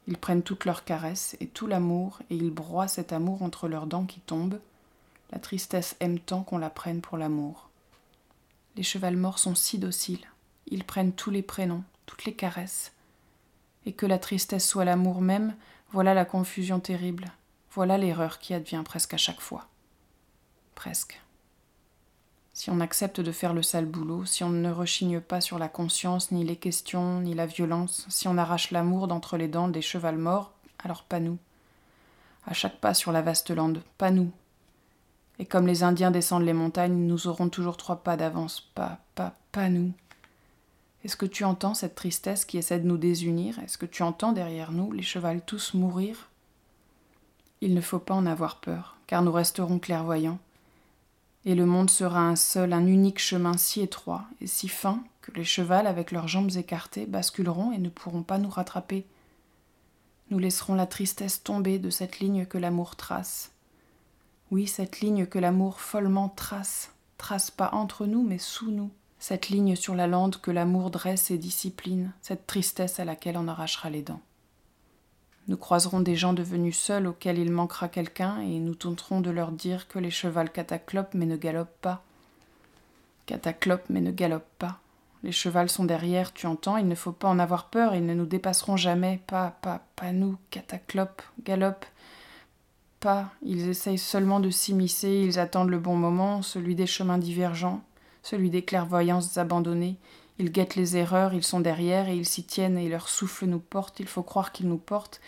Ils 0.08 0.18
prennent 0.18 0.44
toutes 0.44 0.66
leurs 0.66 0.86
caresses 0.86 1.36
et 1.40 1.48
tout 1.48 1.68
l'amour, 1.68 2.20
et 2.30 2.36
ils 2.36 2.52
broient 2.52 2.88
cet 2.88 3.12
amour 3.12 3.44
entre 3.44 3.68
leurs 3.68 3.88
dents 3.88 4.06
qui 4.06 4.20
tombent. 4.22 4.60
La 5.32 5.40
tristesse 5.40 5.96
aime 6.00 6.20
tant 6.20 6.44
qu'on 6.44 6.58
la 6.58 6.70
prenne 6.70 7.02
pour 7.02 7.18
l'amour. 7.18 7.70
Les 8.76 8.84
chevals 8.84 9.18
morts 9.18 9.40
sont 9.40 9.56
si 9.56 9.80
dociles 9.80 10.26
ils 10.68 10.84
prennent 10.84 11.14
tous 11.14 11.32
les 11.32 11.42
prénoms, 11.42 11.84
toutes 12.06 12.26
les 12.26 12.34
caresses. 12.34 12.94
Et 13.86 13.94
que 13.94 14.06
la 14.06 14.20
tristesse 14.20 14.68
soit 14.68 14.86
l'amour 14.86 15.22
même, 15.22 15.56
voilà 15.92 16.14
la 16.14 16.26
confusion 16.26 16.80
terrible, 16.80 17.32
voilà 17.72 17.98
l'erreur 17.98 18.40
qui 18.40 18.54
advient 18.54 18.82
presque 18.84 19.14
à 19.14 19.18
chaque 19.18 19.42
fois. 19.42 19.68
Presque. 20.74 21.22
Si 22.54 22.70
on 22.70 22.80
accepte 22.80 23.20
de 23.20 23.32
faire 23.34 23.54
le 23.54 23.62
sale 23.62 23.86
boulot, 23.86 24.26
si 24.26 24.44
on 24.44 24.50
ne 24.50 24.72
rechigne 24.72 25.20
pas 25.20 25.42
sur 25.42 25.60
la 25.60 25.68
conscience, 25.68 26.32
ni 26.32 26.46
les 26.46 26.56
questions, 26.56 27.20
ni 27.20 27.34
la 27.34 27.46
violence, 27.46 28.06
si 28.10 28.30
on 28.30 28.38
arrache 28.38 28.72
l'amour 28.72 29.08
d'entre 29.08 29.36
les 29.36 29.50
dents 29.50 29.68
des 29.68 29.82
chevals 29.82 30.18
morts, 30.18 30.54
alors 30.84 31.04
pas 31.04 31.20
nous. 31.20 31.38
À 32.48 32.54
chaque 32.54 32.80
pas 32.80 32.94
sur 32.94 33.12
la 33.12 33.22
vaste 33.22 33.52
lande, 33.52 33.84
pas 33.98 34.10
nous. 34.10 34.32
Et 35.38 35.46
comme 35.46 35.68
les 35.68 35.84
Indiens 35.84 36.12
descendent 36.12 36.46
les 36.46 36.54
montagnes, 36.54 36.96
nous 37.08 37.28
aurons 37.28 37.50
toujours 37.50 37.76
trois 37.76 37.98
pas 37.98 38.16
d'avance, 38.16 38.62
pas, 38.74 39.00
pas, 39.16 39.36
pas 39.52 39.68
nous. 39.68 39.92
Est-ce 41.06 41.18
que 41.18 41.28
tu 41.28 41.44
entends 41.44 41.76
cette 41.76 41.94
tristesse 41.94 42.46
qui 42.46 42.58
essaie 42.58 42.80
de 42.80 42.88
nous 42.88 42.98
désunir? 42.98 43.60
Est-ce 43.60 43.78
que 43.78 43.86
tu 43.86 44.02
entends 44.02 44.32
derrière 44.32 44.72
nous 44.72 44.92
les 44.92 45.04
chevals 45.04 45.46
tous 45.46 45.76
mourir? 45.76 46.32
Il 47.62 47.76
ne 47.76 47.82
faut 47.82 48.00
pas 48.00 48.16
en 48.16 48.26
avoir 48.26 48.60
peur, 48.60 48.98
car 49.06 49.22
nous 49.22 49.32
resterons 49.32 49.78
clairvoyants, 49.78 50.40
et 51.46 51.54
le 51.54 51.68
monde 51.68 51.92
sera 51.92 52.22
un 52.22 52.36
seul, 52.36 52.74
un 52.74 52.88
unique 52.88 53.20
chemin 53.20 53.56
si 53.56 53.82
étroit 53.82 54.24
et 54.42 54.48
si 54.48 54.68
fin 54.68 55.04
que 55.22 55.32
les 55.34 55.44
chevals, 55.44 55.86
avec 55.86 56.10
leurs 56.10 56.28
jambes 56.28 56.56
écartées, 56.56 57.06
basculeront 57.06 57.72
et 57.72 57.78
ne 57.78 57.90
pourront 57.90 58.24
pas 58.24 58.40
nous 58.40 58.50
rattraper. 58.50 59.06
Nous 60.32 60.40
laisserons 60.40 60.74
la 60.74 60.88
tristesse 60.88 61.44
tomber 61.44 61.78
de 61.78 61.92
cette 61.92 62.18
ligne 62.18 62.48
que 62.48 62.58
l'amour 62.58 62.96
trace. 62.96 63.52
Oui, 64.50 64.66
cette 64.66 65.02
ligne 65.02 65.28
que 65.28 65.38
l'amour 65.38 65.82
follement 65.82 66.30
trace, 66.30 66.90
trace 67.20 67.52
pas 67.52 67.70
entre 67.74 68.08
nous, 68.08 68.24
mais 68.24 68.40
sous 68.40 68.72
nous 68.72 68.90
cette 69.28 69.50
ligne 69.50 69.76
sur 69.76 69.96
la 69.96 70.06
lande 70.06 70.40
que 70.40 70.52
l'amour 70.52 70.92
dresse 70.92 71.32
et 71.32 71.40
discipline, 71.40 72.12
cette 72.22 72.46
tristesse 72.46 73.00
à 73.00 73.06
laquelle 73.06 73.40
on 73.40 73.48
arrachera 73.48 73.90
les 73.90 74.04
dents. 74.04 74.22
Nous 75.48 75.58
croiserons 75.58 76.00
des 76.00 76.16
gens 76.16 76.34
devenus 76.34 76.78
seuls 76.78 77.08
auxquels 77.08 77.40
il 77.40 77.52
manquera 77.52 77.88
quelqu'un 77.88 78.40
et 78.42 78.60
nous 78.60 78.76
tenterons 78.76 79.22
de 79.22 79.32
leur 79.32 79.52
dire 79.52 79.88
que 79.88 79.98
les 79.98 80.12
chevals 80.12 80.52
cataclopent 80.52 81.16
mais 81.16 81.26
ne 81.26 81.38
galopent 81.38 81.82
pas. 81.82 82.04
Cataclopent 83.26 83.90
mais 83.90 84.00
ne 84.00 84.12
galopent 84.12 84.60
pas. 84.60 84.78
Les 85.24 85.32
chevals 85.32 85.72
sont 85.72 85.86
derrière, 85.86 86.32
tu 86.32 86.46
entends, 86.46 86.78
il 86.78 86.88
ne 86.88 86.94
faut 86.94 87.12
pas 87.12 87.28
en 87.28 87.40
avoir 87.40 87.70
peur, 87.70 87.96
ils 87.96 88.06
ne 88.06 88.14
nous 88.14 88.28
dépasseront 88.28 88.78
jamais, 88.78 89.24
pas, 89.26 89.58
pas, 89.64 89.82
pas 89.96 90.12
nous, 90.12 90.38
cataclopent, 90.52 91.24
galopent. 91.44 91.88
Pas, 93.00 93.32
ils 93.42 93.70
essayent 93.70 93.98
seulement 93.98 94.40
de 94.40 94.52
s'immiscer, 94.52 95.24
ils 95.26 95.40
attendent 95.40 95.72
le 95.72 95.80
bon 95.80 95.96
moment, 95.96 96.44
celui 96.44 96.76
des 96.76 96.86
chemins 96.86 97.18
divergents, 97.18 97.82
celui 98.26 98.50
des 98.50 98.64
clairvoyances 98.64 99.38
abandonnées. 99.38 99.98
Ils 100.40 100.52
guettent 100.52 100.76
les 100.76 100.98
erreurs, 100.98 101.36
ils 101.36 101.44
sont 101.44 101.60
derrière 101.60 102.10
et 102.10 102.18
ils 102.18 102.26
s'y 102.26 102.44
tiennent 102.44 102.78
et 102.78 102.90
leur 102.90 103.08
souffle 103.08 103.46
nous 103.46 103.60
porte, 103.60 104.00
il 104.00 104.08
faut 104.08 104.24
croire 104.24 104.52
qu'ils 104.52 104.68
nous 104.68 104.80
portent, 104.80 105.22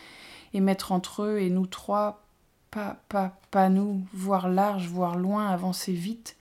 et 0.53 0.59
mettre 0.59 0.91
entre 0.91 1.21
eux 1.21 1.39
et 1.39 1.51
nous 1.51 1.67
trois, 1.67 2.25
pas, 2.71 2.97
pas, 3.07 3.39
pas 3.51 3.69
nous, 3.69 4.01
voir 4.13 4.49
large, 4.49 4.87
voir 4.87 5.15
loin, 5.15 5.47
avancer 5.47 5.93
vite, 5.93 6.37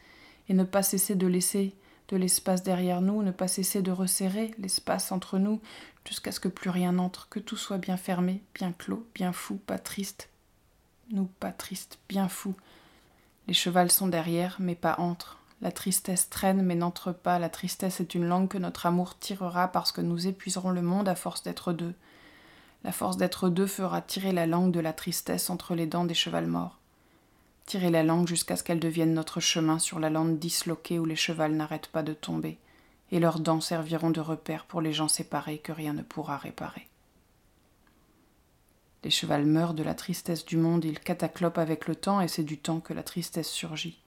et 0.48 0.54
ne 0.54 0.64
pas 0.64 0.82
cesser 0.82 1.14
de 1.14 1.26
laisser 1.26 1.74
de 2.08 2.16
l'espace 2.16 2.62
derrière 2.62 3.02
nous, 3.02 3.22
ne 3.22 3.32
pas 3.32 3.48
cesser 3.48 3.82
de 3.82 3.90
resserrer 3.92 4.54
l'espace 4.58 5.12
entre 5.12 5.38
nous, 5.38 5.60
jusqu'à 6.06 6.32
ce 6.32 6.40
que 6.40 6.48
plus 6.48 6.70
rien 6.70 6.92
n'entre, 6.92 7.28
que 7.28 7.40
tout 7.40 7.56
soit 7.56 7.78
bien 7.78 7.98
fermé, 7.98 8.42
bien 8.54 8.72
clos, 8.72 9.06
bien 9.14 9.32
fou, 9.32 9.56
pas 9.56 9.78
triste. 9.78 10.30
Nous, 11.10 11.28
pas 11.38 11.52
tristes, 11.52 11.98
bien 12.08 12.28
fous. 12.28 12.54
Les 13.46 13.54
chevals 13.54 13.92
sont 13.92 14.08
derrière, 14.08 14.56
mais 14.58 14.74
pas 14.74 14.96
entre. 14.98 15.38
La 15.62 15.72
tristesse 15.72 16.28
traîne 16.28 16.62
mais 16.62 16.74
n'entre 16.74 17.12
pas, 17.12 17.38
la 17.38 17.48
tristesse 17.48 18.00
est 18.00 18.14
une 18.14 18.26
langue 18.26 18.48
que 18.48 18.58
notre 18.58 18.86
amour 18.86 19.18
tirera 19.18 19.68
parce 19.68 19.90
que 19.90 20.02
nous 20.02 20.26
épuiserons 20.26 20.70
le 20.70 20.82
monde 20.82 21.08
à 21.08 21.14
force 21.14 21.42
d'être 21.42 21.72
deux. 21.72 21.94
La 22.84 22.92
force 22.92 23.16
d'être 23.16 23.48
deux 23.48 23.66
fera 23.66 24.02
tirer 24.02 24.32
la 24.32 24.46
langue 24.46 24.70
de 24.70 24.80
la 24.80 24.92
tristesse 24.92 25.48
entre 25.48 25.74
les 25.74 25.86
dents 25.86 26.04
des 26.04 26.14
chevals 26.14 26.46
morts. 26.46 26.78
Tirer 27.64 27.90
la 27.90 28.02
langue 28.02 28.28
jusqu'à 28.28 28.56
ce 28.56 28.62
qu'elle 28.62 28.78
devienne 28.78 29.14
notre 29.14 29.40
chemin 29.40 29.78
sur 29.78 29.98
la 29.98 30.10
lande 30.10 30.38
disloquée 30.38 30.98
où 30.98 31.04
les 31.04 31.16
chevals 31.16 31.56
n'arrêtent 31.56 31.88
pas 31.88 32.02
de 32.02 32.12
tomber, 32.12 32.58
et 33.10 33.18
leurs 33.18 33.40
dents 33.40 33.60
serviront 33.60 34.10
de 34.10 34.20
repère 34.20 34.66
pour 34.66 34.80
les 34.80 34.92
gens 34.92 35.08
séparés 35.08 35.58
que 35.58 35.72
rien 35.72 35.94
ne 35.94 36.02
pourra 36.02 36.36
réparer. 36.36 36.86
Les 39.02 39.10
chevals 39.10 39.46
meurent 39.46 39.74
de 39.74 39.82
la 39.82 39.94
tristesse 39.94 40.44
du 40.44 40.56
monde, 40.56 40.84
ils 40.84 41.00
cataclopent 41.00 41.58
avec 41.58 41.88
le 41.88 41.96
temps, 41.96 42.20
et 42.20 42.28
c'est 42.28 42.44
du 42.44 42.58
temps 42.58 42.80
que 42.80 42.92
la 42.92 43.02
tristesse 43.02 43.48
surgit. 43.48 43.98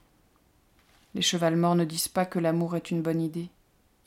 Les 1.14 1.22
chevals 1.22 1.56
morts 1.56 1.74
ne 1.74 1.84
disent 1.84 2.08
pas 2.08 2.24
que 2.24 2.38
l'amour 2.38 2.76
est 2.76 2.90
une 2.90 3.02
bonne 3.02 3.20
idée. 3.20 3.48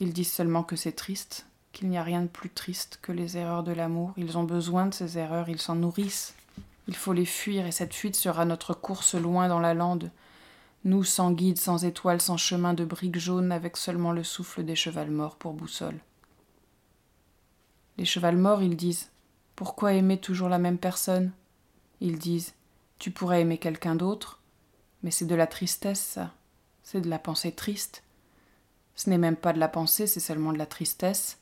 Ils 0.00 0.12
disent 0.12 0.32
seulement 0.32 0.62
que 0.62 0.76
c'est 0.76 0.92
triste, 0.92 1.46
qu'il 1.72 1.88
n'y 1.88 1.98
a 1.98 2.02
rien 2.02 2.22
de 2.22 2.28
plus 2.28 2.50
triste 2.50 2.98
que 3.02 3.12
les 3.12 3.36
erreurs 3.36 3.62
de 3.62 3.72
l'amour. 3.72 4.12
Ils 4.16 4.38
ont 4.38 4.44
besoin 4.44 4.86
de 4.86 4.94
ces 4.94 5.18
erreurs, 5.18 5.48
ils 5.48 5.60
s'en 5.60 5.74
nourrissent. 5.74 6.34
Il 6.88 6.96
faut 6.96 7.12
les 7.12 7.26
fuir, 7.26 7.66
et 7.66 7.72
cette 7.72 7.94
fuite 7.94 8.16
sera 8.16 8.44
notre 8.44 8.72
course 8.72 9.14
loin 9.14 9.48
dans 9.48 9.60
la 9.60 9.74
lande. 9.74 10.10
Nous, 10.84 11.04
sans 11.04 11.32
guide, 11.32 11.58
sans 11.58 11.84
étoile, 11.84 12.20
sans 12.20 12.36
chemin 12.36 12.74
de 12.74 12.84
briques 12.84 13.18
jaunes, 13.18 13.52
avec 13.52 13.76
seulement 13.76 14.12
le 14.12 14.24
souffle 14.24 14.64
des 14.64 14.76
chevals 14.76 15.10
morts 15.10 15.36
pour 15.36 15.52
boussole. 15.52 15.98
Les 17.98 18.04
chevals 18.04 18.36
morts, 18.36 18.62
ils 18.62 18.76
disent 18.76 19.10
Pourquoi 19.56 19.92
aimer 19.92 20.18
toujours 20.18 20.48
la 20.48 20.58
même 20.58 20.78
personne? 20.78 21.32
Ils 22.00 22.18
disent 22.18 22.54
Tu 22.98 23.10
pourrais 23.10 23.42
aimer 23.42 23.58
quelqu'un 23.58 23.94
d'autre, 23.94 24.40
mais 25.02 25.10
c'est 25.10 25.26
de 25.26 25.34
la 25.34 25.46
tristesse, 25.46 26.00
ça. 26.00 26.32
C'est 26.84 27.00
de 27.00 27.08
la 27.08 27.18
pensée 27.18 27.50
triste. 27.50 28.02
Ce 28.94 29.10
n'est 29.10 29.18
même 29.18 29.36
pas 29.36 29.54
de 29.54 29.58
la 29.58 29.68
pensée, 29.68 30.06
c'est 30.06 30.20
seulement 30.20 30.52
de 30.52 30.58
la 30.58 30.66
tristesse. 30.66 31.38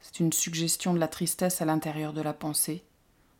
C'est 0.00 0.20
une 0.20 0.32
suggestion 0.32 0.92
de 0.92 0.98
la 0.98 1.08
tristesse 1.08 1.62
à 1.62 1.64
l'intérieur 1.64 2.12
de 2.12 2.20
la 2.20 2.32
pensée. 2.32 2.84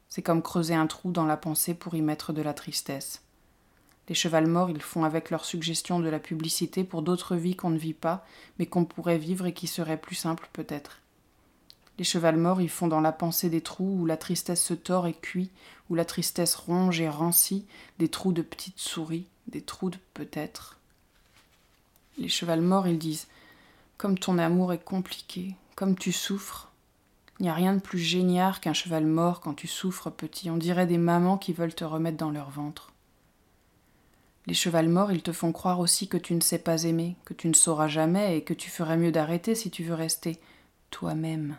C'est 0.09 0.23
comme 0.23 0.41
creuser 0.41 0.75
un 0.75 0.87
trou 0.87 1.11
dans 1.11 1.27
la 1.27 1.37
pensée 1.37 1.75
pour 1.75 1.97
y 1.97 2.01
mettre 2.01 2.33
de 2.33 2.43
la 2.43 2.55
tristesse. 2.55 3.23
Les 4.09 4.15
chevals 4.15 4.47
morts, 4.47 4.71
ils 4.71 4.81
font 4.81 5.03
avec 5.03 5.31
leur 5.31 5.45
suggestion 5.45 5.99
de 5.99 6.09
la 6.09 6.21
publicité 6.21 6.85
pour 6.85 7.03
d'autres 7.03 7.35
vies 7.35 7.57
qu'on 7.57 7.71
ne 7.71 7.79
vit 7.79 7.93
pas, 7.93 8.25
mais 8.59 8.67
qu'on 8.67 8.85
pourrait 8.85 9.19
vivre 9.19 9.47
et 9.47 9.53
qui 9.53 9.67
seraient 9.67 10.01
plus 10.01 10.15
simples 10.15 10.49
peut-être. 10.53 11.01
Les 11.99 12.05
chevals 12.05 12.37
morts, 12.37 12.61
ils 12.61 12.71
font 12.71 12.87
dans 12.87 13.01
la 13.01 13.11
pensée 13.11 13.51
des 13.51 13.63
trous 13.63 13.99
où 14.01 14.07
la 14.07 14.17
tristesse 14.17 14.63
se 14.63 14.75
tord 14.75 15.09
et 15.09 15.15
cuit, 15.15 15.51
où 15.91 15.97
la 15.97 16.05
tristesse 16.05 16.55
ronge 16.55 17.01
et 17.01 17.09
rancit, 17.09 17.67
des 17.99 18.09
trous 18.09 18.33
de 18.33 18.43
petites 18.43 18.79
souris, 18.79 19.27
des 19.49 19.63
trous 19.63 19.91
de 19.91 19.99
peut-être. 20.15 20.79
Les 22.19 22.29
chevals 22.29 22.63
morts, 22.63 22.89
ils 22.89 22.99
disent 22.99 23.29
Comme 23.99 24.19
ton 24.19 24.39
amour 24.39 24.73
est 24.73 24.83
compliqué, 24.83 25.55
comme 25.75 25.97
tu 25.97 26.13
souffres. 26.13 26.73
Il 27.39 27.43
n'y 27.43 27.51
a 27.51 27.55
rien 27.55 27.75
de 27.75 27.81
plus 27.81 27.99
génial 27.99 28.59
qu'un 28.59 28.73
cheval 28.73 29.05
mort 29.05 29.41
quand 29.41 29.53
tu 29.53 29.67
souffres, 29.67 30.11
petit. 30.11 30.51
On 30.51 30.57
dirait 30.57 30.87
des 30.87 30.97
mamans 30.97 31.37
qui 31.37 31.53
veulent 31.53 31.75
te 31.75 31.85
remettre 31.85 32.17
dans 32.17 32.31
leur 32.31 32.49
ventre. 32.51 32.93
Les 34.47 34.55
chevals 34.55 34.89
morts, 34.89 35.13
ils 35.13 35.23
te 35.23 35.33
font 35.33 35.53
croire 35.53 35.81
aussi 35.81 36.09
que 36.09 36.17
tu 36.17 36.33
ne 36.35 36.41
sais 36.41 36.59
pas 36.59 36.85
aimer, 36.85 37.17
que 37.25 37.35
tu 37.35 37.49
ne 37.49 37.55
sauras 37.55 37.89
jamais 37.89 38.39
et 38.39 38.45
que 38.45 38.55
tu 38.55 38.71
ferais 38.71 38.97
mieux 38.97 39.13
d'arrêter 39.13 39.55
si 39.55 39.71
tu 39.71 39.85
veux 39.85 39.95
rester 39.95 40.41
toi-même. 40.91 41.59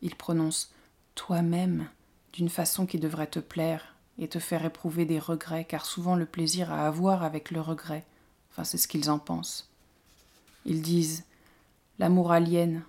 Ils 0.00 0.14
prononcent 0.14 0.72
toi-même 1.14 1.88
d'une 2.32 2.48
façon 2.48 2.86
qui 2.86 2.98
devrait 2.98 3.26
te 3.26 3.40
plaire 3.40 3.96
et 4.18 4.28
te 4.28 4.38
faire 4.38 4.64
éprouver 4.64 5.04
des 5.04 5.18
regrets, 5.18 5.64
car 5.64 5.84
souvent 5.84 6.14
le 6.14 6.24
plaisir 6.24 6.72
à 6.72 6.90
voir 6.90 7.22
avec 7.22 7.50
le 7.50 7.60
regret. 7.60 8.04
Enfin, 8.50 8.64
c'est 8.64 8.78
ce 8.78 8.88
qu'ils 8.88 9.10
en 9.10 9.18
pensent. 9.18 9.73
Ils 10.64 10.82
disent 10.82 11.24
l'amour 11.98 12.32
aliène, 12.32 12.82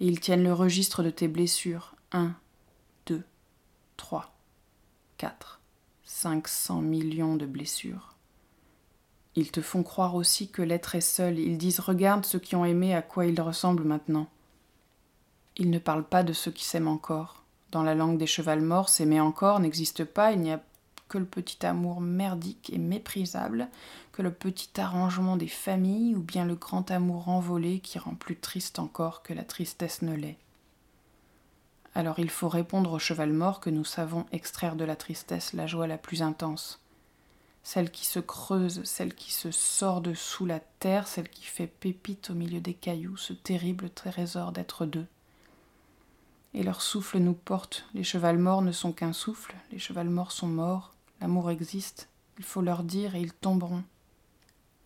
et 0.00 0.06
ils 0.06 0.20
tiennent 0.20 0.44
le 0.44 0.52
registre 0.52 1.02
de 1.02 1.10
tes 1.10 1.28
blessures. 1.28 1.94
Un, 2.12 2.34
deux, 3.06 3.24
trois, 3.96 4.34
quatre, 5.16 5.60
cinq 6.04 6.48
cents 6.48 6.82
millions 6.82 7.36
de 7.36 7.46
blessures. 7.46 8.14
Ils 9.34 9.50
te 9.50 9.60
font 9.60 9.82
croire 9.82 10.14
aussi 10.14 10.48
que 10.48 10.62
l'être 10.62 10.94
est 10.94 11.00
seul. 11.00 11.38
Ils 11.38 11.58
disent 11.58 11.80
Regarde 11.80 12.24
ceux 12.24 12.38
qui 12.38 12.56
ont 12.56 12.64
aimé 12.64 12.94
à 12.94 13.02
quoi 13.02 13.26
ils 13.26 13.40
ressemblent 13.40 13.84
maintenant. 13.84 14.28
Ils 15.56 15.70
ne 15.70 15.78
parlent 15.78 16.08
pas 16.08 16.22
de 16.22 16.32
ceux 16.32 16.50
qui 16.50 16.64
s'aiment 16.64 16.88
encore. 16.88 17.44
Dans 17.70 17.82
la 17.82 17.94
langue 17.94 18.18
des 18.18 18.26
chevals 18.26 18.62
morts, 18.62 18.88
s'aimer 18.88 19.20
encore 19.20 19.60
n'existe 19.60 20.04
pas. 20.04 20.32
Il 20.32 20.40
n'y 20.40 20.52
a 20.52 20.62
que 21.08 21.18
le 21.18 21.24
petit 21.24 21.64
amour 21.64 22.00
merdique 22.00 22.70
et 22.72 22.78
méprisable, 22.78 23.68
que 24.12 24.22
le 24.22 24.32
petit 24.32 24.80
arrangement 24.80 25.36
des 25.36 25.48
familles, 25.48 26.14
ou 26.14 26.22
bien 26.22 26.44
le 26.44 26.54
grand 26.54 26.90
amour 26.90 27.28
envolé 27.28 27.80
qui 27.80 27.98
rend 27.98 28.14
plus 28.14 28.36
triste 28.36 28.78
encore 28.78 29.22
que 29.22 29.32
la 29.32 29.44
tristesse 29.44 30.02
ne 30.02 30.14
l'est. 30.14 30.38
Alors 31.94 32.18
il 32.18 32.30
faut 32.30 32.48
répondre 32.48 32.92
au 32.92 32.98
cheval 32.98 33.32
mort 33.32 33.60
que 33.60 33.70
nous 33.70 33.84
savons 33.84 34.26
extraire 34.32 34.76
de 34.76 34.84
la 34.84 34.96
tristesse 34.96 35.52
la 35.52 35.66
joie 35.66 35.86
la 35.86 35.98
plus 35.98 36.22
intense 36.22 36.80
celle 37.66 37.90
qui 37.90 38.06
se 38.06 38.20
creuse, 38.20 38.84
celle 38.84 39.12
qui 39.12 39.32
se 39.32 39.50
sort 39.50 40.00
de 40.00 40.14
sous 40.14 40.46
la 40.46 40.60
terre, 40.60 41.08
celle 41.08 41.28
qui 41.28 41.42
fait 41.42 41.66
pépite 41.66 42.30
au 42.30 42.34
milieu 42.34 42.60
des 42.60 42.74
cailloux, 42.74 43.16
ce 43.16 43.32
terrible 43.32 43.90
trésor 43.90 44.52
d'être 44.52 44.86
deux. 44.86 45.08
Et 46.54 46.62
leur 46.62 46.80
souffle 46.80 47.18
nous 47.18 47.32
porte, 47.32 47.84
les 47.92 48.04
chevals 48.04 48.38
morts 48.38 48.62
ne 48.62 48.70
sont 48.70 48.92
qu'un 48.92 49.12
souffle, 49.12 49.52
les 49.72 49.80
chevals 49.80 50.08
morts 50.08 50.30
sont 50.30 50.46
morts, 50.46 50.94
l'amour 51.20 51.50
existe, 51.50 52.08
il 52.38 52.44
faut 52.44 52.62
leur 52.62 52.82
dire 52.82 53.14
et 53.14 53.20
ils 53.20 53.32
tomberont. 53.32 53.84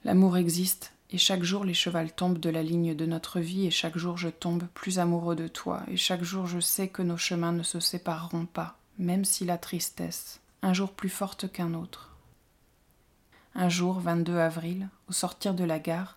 L'amour 0.04 0.36
existe, 0.36 0.92
et 1.10 1.18
chaque 1.18 1.42
jour 1.42 1.64
les 1.64 1.74
chevals 1.74 2.12
tombent 2.12 2.38
de 2.38 2.50
la 2.50 2.62
ligne 2.62 2.94
de 2.94 3.06
notre 3.06 3.40
vie, 3.40 3.66
et 3.66 3.70
chaque 3.70 3.98
jour 3.98 4.16
je 4.16 4.28
tombe 4.28 4.64
plus 4.74 4.98
amoureux 4.98 5.36
de 5.36 5.48
toi, 5.48 5.82
et 5.88 5.96
chaque 5.96 6.22
jour 6.22 6.46
je 6.46 6.60
sais 6.60 6.88
que 6.88 7.02
nos 7.02 7.16
chemins 7.16 7.52
ne 7.52 7.62
se 7.62 7.80
sépareront 7.80 8.46
pas, 8.46 8.78
même 8.98 9.24
si 9.24 9.44
la 9.44 9.58
tristesse, 9.58 10.40
un 10.62 10.72
jour 10.72 10.92
plus 10.92 11.08
forte 11.08 11.50
qu'un 11.50 11.74
autre, 11.74 12.10
un 13.54 13.68
jour, 13.68 13.98
22 14.00 14.38
avril, 14.38 14.88
au 15.08 15.12
sortir 15.12 15.54
de 15.54 15.64
la 15.64 15.78
gare, 15.78 16.16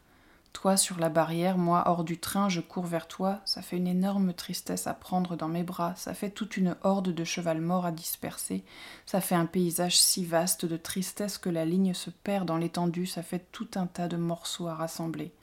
toi 0.54 0.78
sur 0.78 1.00
la 1.00 1.10
barrière, 1.10 1.58
moi 1.58 1.84
hors 1.88 2.04
du 2.04 2.18
train, 2.20 2.48
je 2.48 2.62
cours 2.62 2.86
vers 2.86 3.08
toi, 3.08 3.42
ça 3.44 3.62
fait 3.62 3.78
une 3.78 3.88
énorme 3.88 4.34
tristesse 4.34 4.88
à 4.88 4.94
prendre 4.94 5.36
dans 5.36 5.48
mes 5.48 5.64
bras, 5.64 5.94
ça 5.98 6.14
fait 6.14 6.30
toute 6.30 6.56
une 6.56 6.76
horde 6.84 7.10
de 7.10 7.24
cheval 7.24 7.60
morts 7.60 7.86
à 7.86 7.92
disperser, 7.92 8.64
ça 9.06 9.20
fait 9.20 9.36
un 9.36 9.46
paysage 9.46 10.00
si 10.00 10.24
vaste 10.24 10.66
de 10.66 10.78
tristesse 10.78 11.38
que 11.38 11.50
la 11.50 11.66
ligne 11.66 11.94
se 11.94 12.10
perd 12.10 12.48
dans 12.48 12.58
l'étendue, 12.58 13.08
ça 13.08 13.24
fait 13.24 13.46
tout 13.52 13.68
un 13.76 13.88
tas 13.88 14.08
de 14.08 14.18
morceaux 14.18 14.68
à 14.68 14.76
rassembler. 14.76 15.34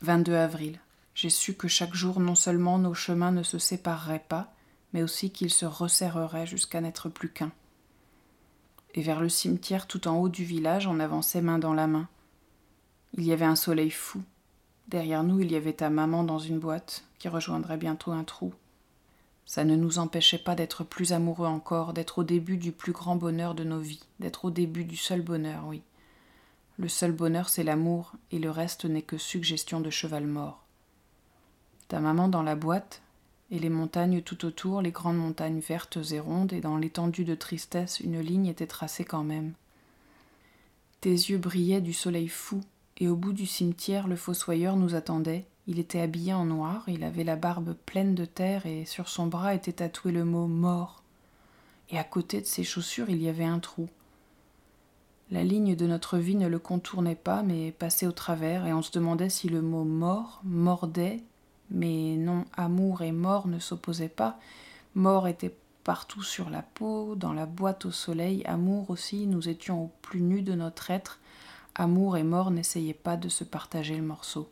22 0.00 0.34
avril. 0.34 0.80
J'ai 1.14 1.30
su 1.30 1.54
que 1.54 1.68
chaque 1.68 1.94
jour 1.94 2.18
non 2.18 2.34
seulement 2.34 2.78
nos 2.78 2.94
chemins 2.94 3.32
ne 3.32 3.42
se 3.42 3.58
sépareraient 3.58 4.24
pas, 4.28 4.52
mais 4.92 5.02
aussi 5.02 5.30
qu'ils 5.30 5.50
se 5.50 5.66
resserreraient 5.66 6.46
jusqu'à 6.46 6.80
n'être 6.80 7.08
plus 7.08 7.30
qu'un 7.30 7.52
et 8.94 9.02
vers 9.02 9.20
le 9.20 9.28
cimetière 9.28 9.86
tout 9.86 10.08
en 10.08 10.16
haut 10.16 10.28
du 10.28 10.44
village 10.44 10.86
on 10.86 11.00
avançait 11.00 11.42
main 11.42 11.58
dans 11.58 11.74
la 11.74 11.86
main. 11.86 12.08
Il 13.16 13.24
y 13.24 13.32
avait 13.32 13.44
un 13.44 13.56
soleil 13.56 13.90
fou. 13.90 14.22
Derrière 14.88 15.24
nous, 15.24 15.40
il 15.40 15.50
y 15.50 15.56
avait 15.56 15.72
ta 15.72 15.90
maman 15.90 16.24
dans 16.24 16.38
une 16.38 16.58
boîte 16.58 17.04
qui 17.18 17.28
rejoindrait 17.28 17.76
bientôt 17.76 18.12
un 18.12 18.24
trou. 18.24 18.52
Ça 19.46 19.64
ne 19.64 19.74
nous 19.74 19.98
empêchait 19.98 20.38
pas 20.38 20.54
d'être 20.54 20.84
plus 20.84 21.12
amoureux 21.12 21.46
encore, 21.46 21.92
d'être 21.92 22.18
au 22.18 22.24
début 22.24 22.56
du 22.56 22.70
plus 22.70 22.92
grand 22.92 23.16
bonheur 23.16 23.54
de 23.54 23.64
nos 23.64 23.80
vies, 23.80 24.04
d'être 24.20 24.44
au 24.44 24.50
début 24.50 24.84
du 24.84 24.96
seul 24.96 25.22
bonheur, 25.22 25.64
oui. 25.66 25.82
Le 26.78 26.88
seul 26.88 27.12
bonheur, 27.12 27.48
c'est 27.48 27.64
l'amour, 27.64 28.12
et 28.30 28.38
le 28.38 28.50
reste 28.50 28.84
n'est 28.84 29.02
que 29.02 29.18
suggestion 29.18 29.80
de 29.80 29.90
cheval 29.90 30.26
mort. 30.26 30.62
Ta 31.88 31.98
maman 31.98 32.28
dans 32.28 32.44
la 32.44 32.54
boîte, 32.54 33.02
et 33.50 33.58
les 33.58 33.68
montagnes 33.68 34.22
tout 34.22 34.44
autour, 34.44 34.80
les 34.80 34.92
grandes 34.92 35.18
montagnes 35.18 35.58
vertes 35.58 35.98
et 36.12 36.20
rondes, 36.20 36.52
et 36.52 36.60
dans 36.60 36.76
l'étendue 36.76 37.24
de 37.24 37.34
tristesse, 37.34 37.98
une 37.98 38.20
ligne 38.20 38.46
était 38.46 38.68
tracée 38.68 39.04
quand 39.04 39.24
même. 39.24 39.52
Tes 41.00 41.10
yeux 41.10 41.38
brillaient 41.38 41.80
du 41.80 41.92
soleil 41.92 42.28
fou, 42.28 42.60
et 43.00 43.08
au 43.08 43.16
bout 43.16 43.32
du 43.32 43.46
cimetière, 43.46 44.06
le 44.06 44.16
fossoyeur 44.16 44.76
nous 44.76 44.94
attendait. 44.94 45.46
Il 45.66 45.78
était 45.78 46.00
habillé 46.00 46.32
en 46.32 46.44
noir, 46.44 46.84
il 46.86 47.02
avait 47.02 47.24
la 47.24 47.36
barbe 47.36 47.74
pleine 47.86 48.14
de 48.14 48.24
terre, 48.24 48.66
et 48.66 48.84
sur 48.84 49.08
son 49.08 49.26
bras 49.26 49.54
était 49.54 49.72
tatoué 49.72 50.12
le 50.12 50.24
mot 50.24 50.46
mort. 50.46 51.02
Et 51.90 51.98
à 51.98 52.04
côté 52.04 52.40
de 52.40 52.46
ses 52.46 52.62
chaussures, 52.62 53.10
il 53.10 53.20
y 53.20 53.28
avait 53.28 53.44
un 53.44 53.58
trou. 53.58 53.88
La 55.30 55.42
ligne 55.42 55.74
de 55.74 55.86
notre 55.86 56.18
vie 56.18 56.36
ne 56.36 56.46
le 56.46 56.58
contournait 56.58 57.14
pas, 57.16 57.42
mais 57.42 57.72
passait 57.72 58.06
au 58.06 58.12
travers, 58.12 58.66
et 58.66 58.72
on 58.72 58.82
se 58.82 58.92
demandait 58.92 59.30
si 59.30 59.48
le 59.48 59.62
mot 59.62 59.84
mort 59.84 60.40
mordait 60.44 61.22
mais 61.70 62.16
non, 62.16 62.44
amour 62.56 63.02
et 63.02 63.12
mort 63.12 63.46
ne 63.46 63.58
s'opposaient 63.58 64.08
pas. 64.08 64.38
Mort 64.94 65.28
était 65.28 65.54
partout 65.84 66.22
sur 66.22 66.50
la 66.50 66.62
peau, 66.62 67.14
dans 67.14 67.32
la 67.32 67.46
boîte 67.46 67.86
au 67.86 67.90
soleil. 67.90 68.44
Amour 68.44 68.90
aussi, 68.90 69.26
nous 69.26 69.48
étions 69.48 69.84
au 69.84 69.90
plus 70.02 70.20
nu 70.20 70.42
de 70.42 70.54
notre 70.54 70.90
être. 70.90 71.19
Amour 71.74 72.16
et 72.16 72.22
mort 72.22 72.50
n'essayaient 72.50 72.94
pas 72.94 73.16
de 73.16 73.28
se 73.28 73.44
partager 73.44 73.96
le 73.96 74.02
morceau. 74.02 74.50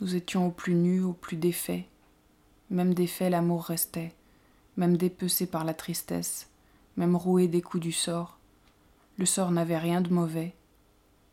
Nous 0.00 0.14
étions 0.14 0.46
au 0.46 0.50
plus 0.50 0.74
nu, 0.74 1.02
au 1.02 1.12
plus 1.12 1.36
défait. 1.36 1.86
Même 2.70 2.94
défait, 2.94 3.30
l'amour 3.30 3.64
restait, 3.64 4.14
même 4.76 4.96
dépecé 4.96 5.46
par 5.46 5.64
la 5.64 5.74
tristesse, 5.74 6.48
même 6.96 7.16
roué 7.16 7.48
des 7.48 7.62
coups 7.62 7.82
du 7.82 7.92
sort. 7.92 8.38
Le 9.18 9.26
sort 9.26 9.50
n'avait 9.50 9.78
rien 9.78 10.00
de 10.00 10.12
mauvais, 10.12 10.54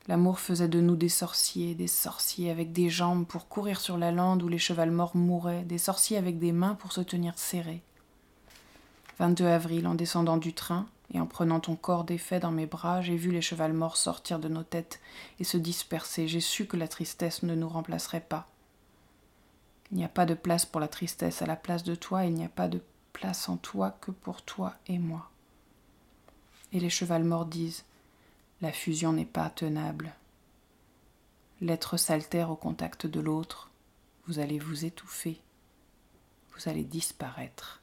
L'amour 0.09 0.39
faisait 0.39 0.67
de 0.67 0.81
nous 0.81 0.97
des 0.97 1.09
sorciers, 1.09 1.75
des 1.75 1.87
sorciers 1.87 2.51
avec 2.51 2.73
des 2.73 2.89
jambes 2.89 3.25
pour 3.25 3.47
courir 3.47 3.79
sur 3.79 3.97
la 3.97 4.11
lande 4.11 4.43
où 4.43 4.49
les 4.49 4.57
chevals 4.57 4.91
morts 4.91 5.15
mouraient, 5.15 5.63
des 5.63 5.77
sorciers 5.77 6.17
avec 6.17 6.39
des 6.39 6.51
mains 6.51 6.75
pour 6.75 6.91
se 6.91 6.99
tenir 6.99 7.37
serrés. 7.37 7.81
22 9.19 9.45
avril, 9.45 9.87
en 9.87 9.95
descendant 9.95 10.35
du 10.35 10.53
train 10.53 10.87
et 11.13 11.19
en 11.19 11.27
prenant 11.27 11.59
ton 11.59 11.75
corps 11.75 12.03
défait 12.03 12.39
dans 12.39 12.51
mes 12.51 12.65
bras, 12.65 13.01
j'ai 13.01 13.15
vu 13.15 13.31
les 13.31 13.41
chevals 13.41 13.73
morts 13.73 13.97
sortir 13.97 14.39
de 14.39 14.47
nos 14.47 14.63
têtes 14.63 14.99
et 15.39 15.43
se 15.43 15.57
disperser. 15.57 16.27
J'ai 16.27 16.39
su 16.39 16.65
que 16.65 16.77
la 16.77 16.87
tristesse 16.87 17.43
ne 17.43 17.53
nous 17.53 17.69
remplacerait 17.69 18.21
pas. 18.21 18.47
Il 19.91 19.97
n'y 19.97 20.05
a 20.05 20.09
pas 20.09 20.25
de 20.25 20.33
place 20.33 20.65
pour 20.65 20.81
la 20.81 20.87
tristesse 20.87 21.43
à 21.43 21.45
la 21.45 21.55
place 21.55 21.83
de 21.83 21.93
toi, 21.93 22.25
il 22.25 22.33
n'y 22.33 22.45
a 22.45 22.49
pas 22.49 22.67
de 22.67 22.81
place 23.13 23.47
en 23.47 23.57
toi 23.57 23.95
que 24.01 24.09
pour 24.09 24.41
toi 24.41 24.73
et 24.87 24.97
moi. 24.97 25.29
Et 26.71 26.79
les 26.79 26.89
chevals 26.89 27.23
morts 27.23 27.45
disent 27.45 27.83
la 28.61 28.71
fusion 28.71 29.13
n'est 29.13 29.25
pas 29.25 29.51
tenable. 29.51 30.15
L'être 31.61 31.97
s'altère 31.97 32.49
au 32.49 32.55
contact 32.55 33.05
de 33.05 33.19
l'autre. 33.19 33.69
Vous 34.25 34.39
allez 34.39 34.57
vous 34.57 34.83
étouffer. 34.83 35.39
Vous 36.55 36.69
allez 36.69 36.83
disparaître. 36.83 37.82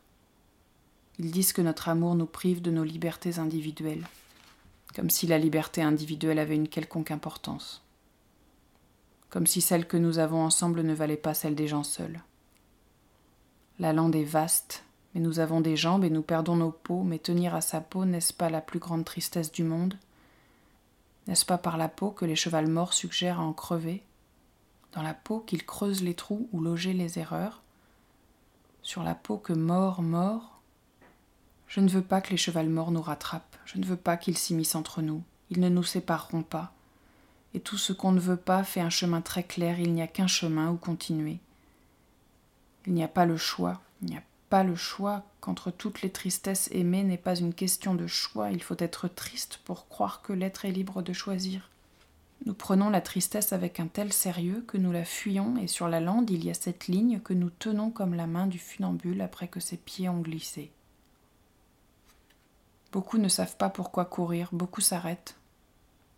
Ils 1.22 1.32
disent 1.32 1.52
que 1.52 1.60
notre 1.60 1.90
amour 1.90 2.14
nous 2.14 2.24
prive 2.24 2.62
de 2.62 2.70
nos 2.70 2.82
libertés 2.82 3.38
individuelles, 3.38 4.06
comme 4.94 5.10
si 5.10 5.26
la 5.26 5.36
liberté 5.36 5.82
individuelle 5.82 6.38
avait 6.38 6.54
une 6.54 6.66
quelconque 6.66 7.10
importance, 7.10 7.82
comme 9.28 9.46
si 9.46 9.60
celle 9.60 9.86
que 9.86 9.98
nous 9.98 10.18
avons 10.18 10.42
ensemble 10.42 10.80
ne 10.80 10.94
valait 10.94 11.18
pas 11.18 11.34
celle 11.34 11.54
des 11.54 11.68
gens 11.68 11.82
seuls. 11.82 12.22
La 13.78 13.92
lande 13.92 14.16
est 14.16 14.24
vaste, 14.24 14.82
mais 15.12 15.20
nous 15.20 15.40
avons 15.40 15.60
des 15.60 15.76
jambes 15.76 16.04
et 16.04 16.10
nous 16.10 16.22
perdons 16.22 16.56
nos 16.56 16.70
peaux, 16.70 17.02
mais 17.02 17.18
tenir 17.18 17.54
à 17.54 17.60
sa 17.60 17.82
peau 17.82 18.06
n'est-ce 18.06 18.32
pas 18.32 18.48
la 18.48 18.62
plus 18.62 18.78
grande 18.78 19.04
tristesse 19.04 19.52
du 19.52 19.62
monde? 19.62 19.98
N'est-ce 21.26 21.44
pas 21.44 21.58
par 21.58 21.76
la 21.76 21.90
peau 21.90 22.12
que 22.12 22.24
les 22.24 22.34
chevals 22.34 22.66
morts 22.66 22.94
suggèrent 22.94 23.40
à 23.40 23.44
en 23.44 23.52
crever? 23.52 24.02
Dans 24.92 25.02
la 25.02 25.12
peau 25.12 25.40
qu'ils 25.40 25.66
creusent 25.66 26.02
les 26.02 26.14
trous 26.14 26.48
où 26.52 26.62
loger 26.62 26.94
les 26.94 27.18
erreurs? 27.18 27.60
Sur 28.80 29.02
la 29.02 29.14
peau 29.14 29.36
que 29.36 29.52
mort, 29.52 30.00
mort 30.00 30.49
Je 31.70 31.78
ne 31.78 31.88
veux 31.88 32.02
pas 32.02 32.20
que 32.20 32.30
les 32.30 32.36
chevals 32.36 32.68
morts 32.68 32.90
nous 32.90 33.00
rattrapent, 33.00 33.56
je 33.64 33.78
ne 33.78 33.86
veux 33.86 33.94
pas 33.94 34.16
qu'ils 34.16 34.36
s'immiscent 34.36 34.74
entre 34.74 35.02
nous, 35.02 35.22
ils 35.50 35.60
ne 35.60 35.68
nous 35.68 35.84
sépareront 35.84 36.42
pas. 36.42 36.72
Et 37.54 37.60
tout 37.60 37.78
ce 37.78 37.92
qu'on 37.92 38.10
ne 38.10 38.18
veut 38.18 38.36
pas 38.36 38.64
fait 38.64 38.80
un 38.80 38.90
chemin 38.90 39.20
très 39.20 39.44
clair, 39.44 39.78
il 39.78 39.92
n'y 39.92 40.02
a 40.02 40.08
qu'un 40.08 40.26
chemin 40.26 40.72
où 40.72 40.76
continuer. 40.76 41.38
Il 42.88 42.92
n'y 42.92 43.04
a 43.04 43.08
pas 43.08 43.24
le 43.24 43.36
choix, 43.36 43.80
il 44.02 44.10
n'y 44.10 44.16
a 44.16 44.22
pas 44.48 44.64
le 44.64 44.74
choix 44.74 45.22
qu'entre 45.40 45.70
toutes 45.70 46.02
les 46.02 46.10
tristesses 46.10 46.68
aimées 46.72 47.04
n'est 47.04 47.16
pas 47.16 47.36
une 47.36 47.54
question 47.54 47.94
de 47.94 48.08
choix, 48.08 48.50
il 48.50 48.64
faut 48.64 48.74
être 48.80 49.06
triste 49.06 49.60
pour 49.64 49.86
croire 49.86 50.22
que 50.22 50.32
l'être 50.32 50.64
est 50.64 50.72
libre 50.72 51.02
de 51.02 51.12
choisir. 51.12 51.70
Nous 52.46 52.54
prenons 52.54 52.90
la 52.90 53.00
tristesse 53.00 53.52
avec 53.52 53.78
un 53.78 53.86
tel 53.86 54.12
sérieux 54.12 54.64
que 54.66 54.76
nous 54.76 54.90
la 54.90 55.04
fuyons 55.04 55.56
et 55.56 55.68
sur 55.68 55.86
la 55.86 56.00
lande 56.00 56.30
il 56.30 56.44
y 56.44 56.50
a 56.50 56.54
cette 56.54 56.88
ligne 56.88 57.20
que 57.20 57.32
nous 57.32 57.50
tenons 57.50 57.90
comme 57.90 58.14
la 58.14 58.26
main 58.26 58.48
du 58.48 58.58
funambule 58.58 59.20
après 59.20 59.46
que 59.46 59.60
ses 59.60 59.76
pieds 59.76 60.08
ont 60.08 60.20
glissé. 60.20 60.72
Beaucoup 62.92 63.18
ne 63.18 63.28
savent 63.28 63.56
pas 63.56 63.70
pourquoi 63.70 64.04
courir, 64.04 64.48
beaucoup 64.52 64.80
s'arrêtent. 64.80 65.36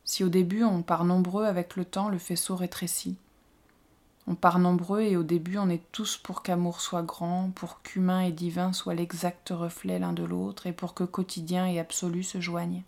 Si 0.04 0.24
au 0.24 0.28
début 0.28 0.64
on 0.64 0.82
part 0.82 1.04
nombreux 1.04 1.44
avec 1.44 1.76
le 1.76 1.84
temps, 1.84 2.08
le 2.08 2.18
faisceau 2.18 2.56
rétrécit. 2.56 3.16
On 4.26 4.34
part 4.34 4.58
nombreux 4.58 5.00
et 5.02 5.16
au 5.16 5.22
début 5.22 5.58
on 5.58 5.68
est 5.68 5.82
tous 5.92 6.16
pour 6.16 6.42
qu'amour 6.42 6.80
soit 6.80 7.02
grand, 7.02 7.50
pour 7.54 7.82
qu'humain 7.82 8.20
et 8.20 8.32
divin 8.32 8.72
soient 8.72 8.94
l'exact 8.94 9.50
reflet 9.50 9.98
l'un 9.98 10.12
de 10.12 10.22
l'autre 10.22 10.66
et 10.66 10.72
pour 10.72 10.94
que 10.94 11.04
quotidien 11.04 11.66
et 11.66 11.78
absolu 11.78 12.22
se 12.22 12.40
joignent. 12.40 12.84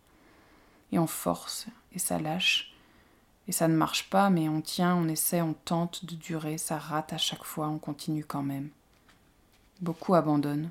Et 0.92 0.98
on 0.98 1.06
force 1.06 1.66
et 1.92 1.98
ça 1.98 2.18
lâche. 2.18 2.72
Et 3.46 3.52
ça 3.52 3.68
ne 3.68 3.76
marche 3.76 4.08
pas, 4.08 4.30
mais 4.30 4.48
on 4.48 4.62
tient, 4.62 4.94
on 4.96 5.08
essaie, 5.08 5.42
on 5.42 5.52
tente 5.52 6.06
de 6.06 6.14
durer, 6.14 6.56
ça 6.56 6.78
rate 6.78 7.12
à 7.12 7.18
chaque 7.18 7.44
fois, 7.44 7.68
on 7.68 7.78
continue 7.78 8.24
quand 8.24 8.42
même. 8.42 8.70
Beaucoup 9.80 10.14
abandonnent. 10.14 10.70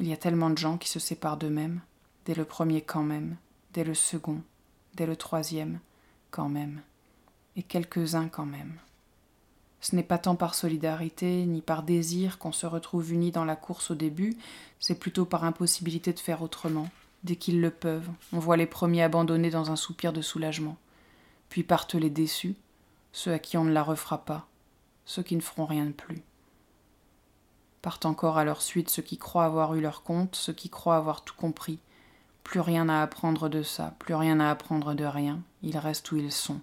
Il 0.00 0.08
y 0.08 0.14
a 0.14 0.16
tellement 0.16 0.48
de 0.48 0.56
gens 0.56 0.78
qui 0.78 0.88
se 0.88 0.98
séparent 0.98 1.36
d'eux-mêmes, 1.36 1.82
dès 2.24 2.32
le 2.34 2.46
premier 2.46 2.80
quand 2.80 3.02
même, 3.02 3.36
dès 3.74 3.84
le 3.84 3.92
second, 3.92 4.40
dès 4.94 5.04
le 5.04 5.14
troisième 5.14 5.78
quand 6.30 6.48
même, 6.48 6.80
et 7.54 7.62
quelques-uns 7.62 8.28
quand 8.28 8.46
même. 8.46 8.78
Ce 9.82 9.94
n'est 9.94 10.02
pas 10.02 10.16
tant 10.16 10.36
par 10.36 10.54
solidarité 10.54 11.44
ni 11.44 11.60
par 11.60 11.82
désir 11.82 12.38
qu'on 12.38 12.50
se 12.50 12.64
retrouve 12.64 13.12
unis 13.12 13.30
dans 13.30 13.44
la 13.44 13.56
course 13.56 13.90
au 13.90 13.94
début, 13.94 14.38
c'est 14.78 14.98
plutôt 14.98 15.26
par 15.26 15.44
impossibilité 15.44 16.14
de 16.14 16.18
faire 16.18 16.40
autrement. 16.40 16.88
Dès 17.22 17.36
qu'ils 17.36 17.60
le 17.60 17.70
peuvent, 17.70 18.08
on 18.32 18.38
voit 18.38 18.56
les 18.56 18.64
premiers 18.64 19.02
abandonnés 19.02 19.50
dans 19.50 19.70
un 19.70 19.76
soupir 19.76 20.14
de 20.14 20.22
soulagement. 20.22 20.78
Puis 21.50 21.62
partent 21.62 21.94
les 21.94 22.08
déçus, 22.08 22.54
ceux 23.12 23.34
à 23.34 23.38
qui 23.38 23.58
on 23.58 23.64
ne 23.64 23.72
la 23.72 23.82
refera 23.82 24.24
pas, 24.24 24.48
ceux 25.04 25.22
qui 25.22 25.36
ne 25.36 25.42
feront 25.42 25.66
rien 25.66 25.84
de 25.84 25.92
plus. 25.92 26.22
Partent 27.82 28.06
encore 28.06 28.36
à 28.36 28.44
leur 28.44 28.60
suite 28.60 28.90
ceux 28.90 29.02
qui 29.02 29.16
croient 29.16 29.44
avoir 29.44 29.74
eu 29.74 29.80
leur 29.80 30.02
compte, 30.02 30.36
ceux 30.36 30.52
qui 30.52 30.68
croient 30.68 30.96
avoir 30.96 31.22
tout 31.22 31.34
compris. 31.34 31.78
Plus 32.44 32.60
rien 32.60 32.88
à 32.88 33.02
apprendre 33.02 33.48
de 33.48 33.62
ça, 33.62 33.94
plus 33.98 34.14
rien 34.14 34.40
à 34.40 34.50
apprendre 34.50 34.94
de 34.94 35.04
rien, 35.04 35.40
ils 35.62 35.78
restent 35.78 36.10
où 36.12 36.16
ils 36.16 36.32
sont, 36.32 36.60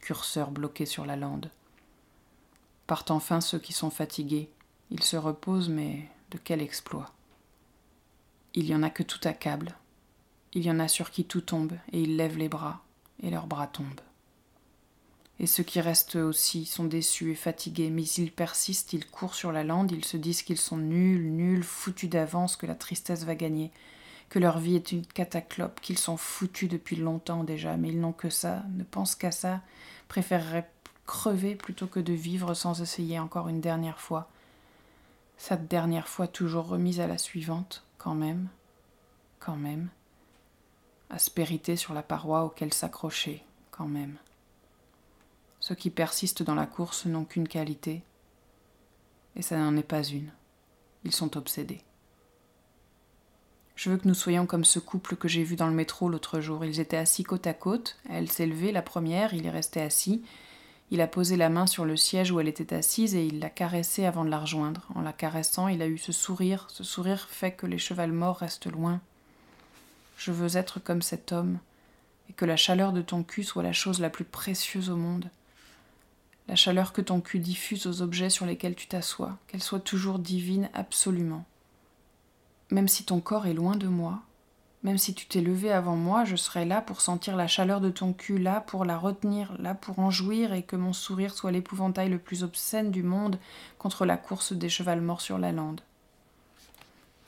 curseurs 0.00 0.50
bloqués 0.50 0.86
sur 0.86 1.06
la 1.06 1.16
lande. 1.16 1.50
Partent 2.86 3.10
enfin 3.10 3.40
ceux 3.40 3.58
qui 3.58 3.72
sont 3.72 3.90
fatigués. 3.90 4.50
Ils 4.90 5.04
se 5.04 5.16
reposent, 5.16 5.68
mais 5.68 6.08
de 6.30 6.38
quel 6.38 6.60
exploit? 6.60 7.10
Il 8.54 8.66
y 8.66 8.74
en 8.74 8.82
a 8.82 8.90
que 8.90 9.04
tout 9.04 9.20
accable. 9.28 9.76
Il 10.52 10.64
y 10.64 10.70
en 10.70 10.80
a 10.80 10.88
sur 10.88 11.12
qui 11.12 11.24
tout 11.24 11.42
tombe, 11.42 11.74
et 11.92 12.02
ils 12.02 12.16
lèvent 12.16 12.38
les 12.38 12.48
bras, 12.48 12.80
et 13.22 13.30
leurs 13.30 13.46
bras 13.46 13.68
tombent. 13.68 14.00
Et 15.40 15.46
ceux 15.46 15.62
qui 15.62 15.80
restent 15.80 16.16
aussi 16.16 16.66
sont 16.66 16.84
déçus 16.84 17.32
et 17.32 17.34
fatigués, 17.34 17.88
mais 17.88 18.04
ils 18.04 18.30
persistent, 18.30 18.92
ils 18.92 19.06
courent 19.06 19.34
sur 19.34 19.52
la 19.52 19.64
lande, 19.64 19.90
ils 19.90 20.04
se 20.04 20.18
disent 20.18 20.42
qu'ils 20.42 20.58
sont 20.58 20.76
nuls, 20.76 21.32
nuls, 21.32 21.64
foutus 21.64 22.10
d'avance, 22.10 22.58
que 22.58 22.66
la 22.66 22.74
tristesse 22.74 23.24
va 23.24 23.34
gagner, 23.34 23.72
que 24.28 24.38
leur 24.38 24.58
vie 24.58 24.76
est 24.76 24.92
une 24.92 25.06
cataclope, 25.06 25.80
qu'ils 25.80 25.96
sont 25.96 26.18
foutus 26.18 26.68
depuis 26.68 26.96
longtemps 26.96 27.42
déjà, 27.42 27.78
mais 27.78 27.88
ils 27.88 27.98
n'ont 27.98 28.12
que 28.12 28.28
ça, 28.28 28.64
ne 28.76 28.84
pensent 28.84 29.14
qu'à 29.14 29.32
ça, 29.32 29.62
préféreraient 30.08 30.70
crever 31.06 31.54
plutôt 31.54 31.86
que 31.86 32.00
de 32.00 32.12
vivre 32.12 32.52
sans 32.52 32.82
essayer 32.82 33.18
encore 33.18 33.48
une 33.48 33.62
dernière 33.62 33.98
fois. 33.98 34.28
Cette 35.38 35.68
dernière 35.68 36.08
fois 36.08 36.28
toujours 36.28 36.66
remise 36.66 37.00
à 37.00 37.06
la 37.06 37.16
suivante, 37.16 37.82
quand 37.96 38.14
même, 38.14 38.48
quand 39.38 39.56
même. 39.56 39.88
Aspérité 41.08 41.76
sur 41.76 41.94
la 41.94 42.02
paroi 42.02 42.44
auquel 42.44 42.74
s'accrocher, 42.74 43.42
quand 43.70 43.88
même. 43.88 44.18
Ceux 45.60 45.74
qui 45.74 45.90
persistent 45.90 46.42
dans 46.42 46.54
la 46.54 46.66
course 46.66 47.06
n'ont 47.06 47.24
qu'une 47.24 47.46
qualité, 47.46 48.02
et 49.36 49.42
ça 49.42 49.58
n'en 49.58 49.76
est 49.76 49.82
pas 49.82 50.02
une. 50.02 50.30
Ils 51.04 51.14
sont 51.14 51.36
obsédés. 51.36 51.82
Je 53.76 53.88
veux 53.88 53.96
que 53.96 54.08
nous 54.08 54.14
soyons 54.14 54.44
comme 54.44 54.64
ce 54.64 54.78
couple 54.78 55.16
que 55.16 55.28
j'ai 55.28 55.42
vu 55.42 55.56
dans 55.56 55.68
le 55.68 55.72
métro 55.72 56.08
l'autre 56.08 56.40
jour. 56.40 56.64
Ils 56.64 56.80
étaient 56.80 56.96
assis 56.96 57.22
côte 57.22 57.46
à 57.46 57.54
côte. 57.54 57.98
Elle 58.10 58.30
s'est 58.30 58.46
levée, 58.46 58.72
la 58.72 58.82
première, 58.82 59.32
il 59.32 59.46
est 59.46 59.50
resté 59.50 59.80
assis. 59.80 60.22
Il 60.90 61.00
a 61.00 61.06
posé 61.06 61.36
la 61.36 61.48
main 61.48 61.66
sur 61.66 61.84
le 61.84 61.96
siège 61.96 62.30
où 62.30 62.40
elle 62.40 62.48
était 62.48 62.74
assise 62.74 63.14
et 63.14 63.24
il 63.24 63.38
l'a 63.38 63.48
caressée 63.48 64.04
avant 64.04 64.24
de 64.24 64.30
la 64.30 64.40
rejoindre. 64.40 64.86
En 64.94 65.00
la 65.00 65.12
caressant, 65.12 65.68
il 65.68 65.80
a 65.80 65.86
eu 65.86 65.96
ce 65.96 66.12
sourire. 66.12 66.66
Ce 66.68 66.84
sourire 66.84 67.28
fait 67.30 67.52
que 67.52 67.66
les 67.66 67.78
chevals 67.78 68.12
morts 68.12 68.38
restent 68.38 68.70
loin. 68.70 69.00
Je 70.18 70.32
veux 70.32 70.58
être 70.58 70.80
comme 70.80 71.00
cet 71.00 71.32
homme, 71.32 71.58
et 72.28 72.34
que 72.34 72.44
la 72.44 72.56
chaleur 72.56 72.92
de 72.92 73.00
ton 73.00 73.22
cul 73.22 73.44
soit 73.44 73.62
la 73.62 73.72
chose 73.72 74.00
la 74.00 74.10
plus 74.10 74.26
précieuse 74.26 74.90
au 74.90 74.96
monde. 74.96 75.30
La 76.50 76.56
chaleur 76.56 76.92
que 76.92 77.00
ton 77.00 77.20
cul 77.20 77.38
diffuse 77.38 77.86
aux 77.86 78.02
objets 78.02 78.28
sur 78.28 78.44
lesquels 78.44 78.74
tu 78.74 78.88
t'assois, 78.88 79.38
qu'elle 79.46 79.62
soit 79.62 79.78
toujours 79.78 80.18
divine 80.18 80.68
absolument. 80.74 81.44
Même 82.72 82.88
si 82.88 83.04
ton 83.04 83.20
corps 83.20 83.46
est 83.46 83.54
loin 83.54 83.76
de 83.76 83.86
moi, 83.86 84.22
même 84.82 84.98
si 84.98 85.14
tu 85.14 85.26
t'es 85.26 85.42
levé 85.42 85.70
avant 85.70 85.94
moi, 85.94 86.24
je 86.24 86.34
serai 86.34 86.64
là 86.64 86.80
pour 86.80 87.02
sentir 87.02 87.36
la 87.36 87.46
chaleur 87.46 87.80
de 87.80 87.88
ton 87.88 88.12
cul, 88.12 88.36
là 88.36 88.60
pour 88.60 88.84
la 88.84 88.98
retenir, 88.98 89.54
là 89.60 89.76
pour 89.76 90.00
en 90.00 90.10
jouir 90.10 90.52
et 90.52 90.64
que 90.64 90.74
mon 90.74 90.92
sourire 90.92 91.34
soit 91.34 91.52
l'épouvantail 91.52 92.08
le 92.08 92.18
plus 92.18 92.42
obscène 92.42 92.90
du 92.90 93.04
monde 93.04 93.38
contre 93.78 94.04
la 94.04 94.16
course 94.16 94.52
des 94.52 94.68
chevals 94.68 95.02
morts 95.02 95.20
sur 95.20 95.38
la 95.38 95.52
lande. 95.52 95.82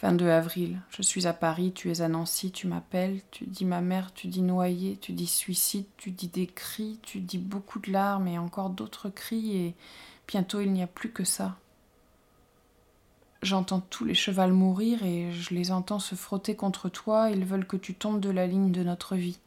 22 0.03 0.31
avril, 0.31 0.81
je 0.91 1.01
suis 1.01 1.29
à 1.29 1.33
Paris, 1.33 1.71
tu 1.73 1.89
es 1.93 2.01
à 2.01 2.09
Nancy, 2.09 2.51
tu 2.51 2.67
m'appelles, 2.67 3.21
tu 3.31 3.45
dis 3.47 3.65
ma 3.65 3.81
mère, 3.81 4.13
tu 4.13 4.27
dis 4.27 4.43
noyé, 4.43 4.99
tu 5.01 5.13
dis 5.13 5.29
suicide, 5.29 5.87
tu 5.97 6.11
dis 6.11 6.27
des 6.27 6.49
cris, 6.49 6.99
tu 7.03 7.21
dis 7.21 7.39
beaucoup 7.39 7.79
de 7.79 7.93
larmes 7.93 8.27
et 8.27 8.37
encore 8.37 8.71
d'autres 8.71 9.11
cris 9.11 9.57
et 9.57 9.75
bientôt 10.27 10.61
il 10.61 10.73
n'y 10.73 10.83
a 10.83 10.89
plus 10.89 11.13
que 11.13 11.23
ça. 11.23 11.57
J'entends 13.43 13.81
tous 13.81 14.05
les 14.05 14.15
chevals 14.15 14.53
mourir 14.53 15.05
et 15.05 15.31
je 15.31 15.55
les 15.55 15.71
entends 15.71 16.01
se 16.01 16.17
frotter 16.17 16.57
contre 16.57 16.89
toi, 16.89 17.31
ils 17.31 17.45
veulent 17.45 17.67
que 17.67 17.77
tu 17.77 17.95
tombes 17.95 18.21
de 18.21 18.31
la 18.31 18.49
ligne 18.49 18.73
de 18.73 18.83
notre 18.83 19.15
vie. 19.15 19.39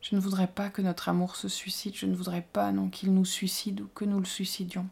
Je 0.00 0.16
ne 0.16 0.20
voudrais 0.20 0.48
pas 0.48 0.70
que 0.70 0.82
notre 0.82 1.08
amour 1.08 1.36
se 1.36 1.48
suicide, 1.48 1.94
je 1.94 2.06
ne 2.06 2.16
voudrais 2.16 2.46
pas 2.52 2.72
non 2.72 2.88
qu'il 2.88 3.14
nous 3.14 3.24
suicide 3.24 3.80
ou 3.80 3.88
que 3.94 4.04
nous 4.04 4.18
le 4.18 4.24
suicidions. 4.24 4.88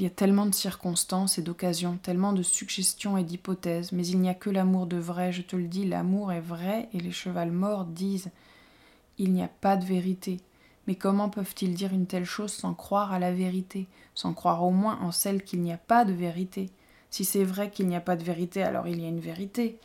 Il 0.00 0.04
y 0.04 0.06
a 0.06 0.08
tellement 0.10 0.46
de 0.46 0.54
circonstances 0.54 1.36
et 1.36 1.42
d'occasions, 1.42 1.98
tellement 2.02 2.32
de 2.32 2.42
suggestions 2.42 3.18
et 3.18 3.22
d'hypothèses, 3.22 3.92
mais 3.92 4.06
il 4.06 4.18
n'y 4.18 4.30
a 4.30 4.34
que 4.34 4.48
l'amour 4.48 4.86
de 4.86 4.96
vrai, 4.96 5.30
je 5.30 5.42
te 5.42 5.56
le 5.56 5.68
dis, 5.68 5.84
l'amour 5.84 6.32
est 6.32 6.40
vrai, 6.40 6.88
et 6.94 7.00
les 7.00 7.12
chevals 7.12 7.52
morts 7.52 7.84
disent 7.84 8.30
Il 9.18 9.30
n'y 9.34 9.42
a 9.42 9.50
pas 9.60 9.76
de 9.76 9.84
vérité, 9.84 10.40
mais 10.86 10.94
comment 10.94 11.28
peuvent-ils 11.28 11.74
dire 11.74 11.92
une 11.92 12.06
telle 12.06 12.24
chose 12.24 12.50
sans 12.50 12.72
croire 12.72 13.12
à 13.12 13.18
la 13.18 13.30
vérité, 13.30 13.88
sans 14.14 14.32
croire 14.32 14.64
au 14.64 14.70
moins 14.70 14.98
en 15.02 15.12
celle 15.12 15.44
qu'il 15.44 15.60
n'y 15.60 15.70
a 15.70 15.76
pas 15.76 16.06
de 16.06 16.14
vérité? 16.14 16.70
Si 17.10 17.26
c'est 17.26 17.44
vrai 17.44 17.70
qu'il 17.70 17.86
n'y 17.86 17.94
a 17.94 18.00
pas 18.00 18.16
de 18.16 18.24
vérité, 18.24 18.62
alors 18.62 18.88
il 18.88 19.02
y 19.02 19.04
a 19.04 19.08
une 19.08 19.20
vérité. 19.20 19.76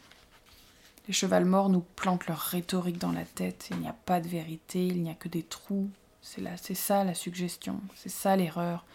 Les 1.10 1.14
chevals 1.14 1.44
morts 1.44 1.68
nous 1.68 1.84
plantent 1.98 2.28
leur 2.28 2.40
rhétorique 2.40 3.00
dans 3.00 3.12
la 3.12 3.26
tête. 3.26 3.68
Il 3.72 3.80
n'y 3.80 3.90
a 3.90 3.96
pas 4.06 4.22
de 4.22 4.30
vérité, 4.30 4.88
il 4.88 5.04
n'y 5.04 5.10
a 5.10 5.14
que 5.14 5.28
des 5.28 5.44
trous. 5.44 5.90
C'est 6.22 6.40
là, 6.40 6.52
c'est 6.56 6.74
ça 6.74 7.04
la 7.04 7.16
suggestion, 7.16 7.82
c'est 7.96 8.08
ça 8.08 8.38
l'erreur. 8.38 8.86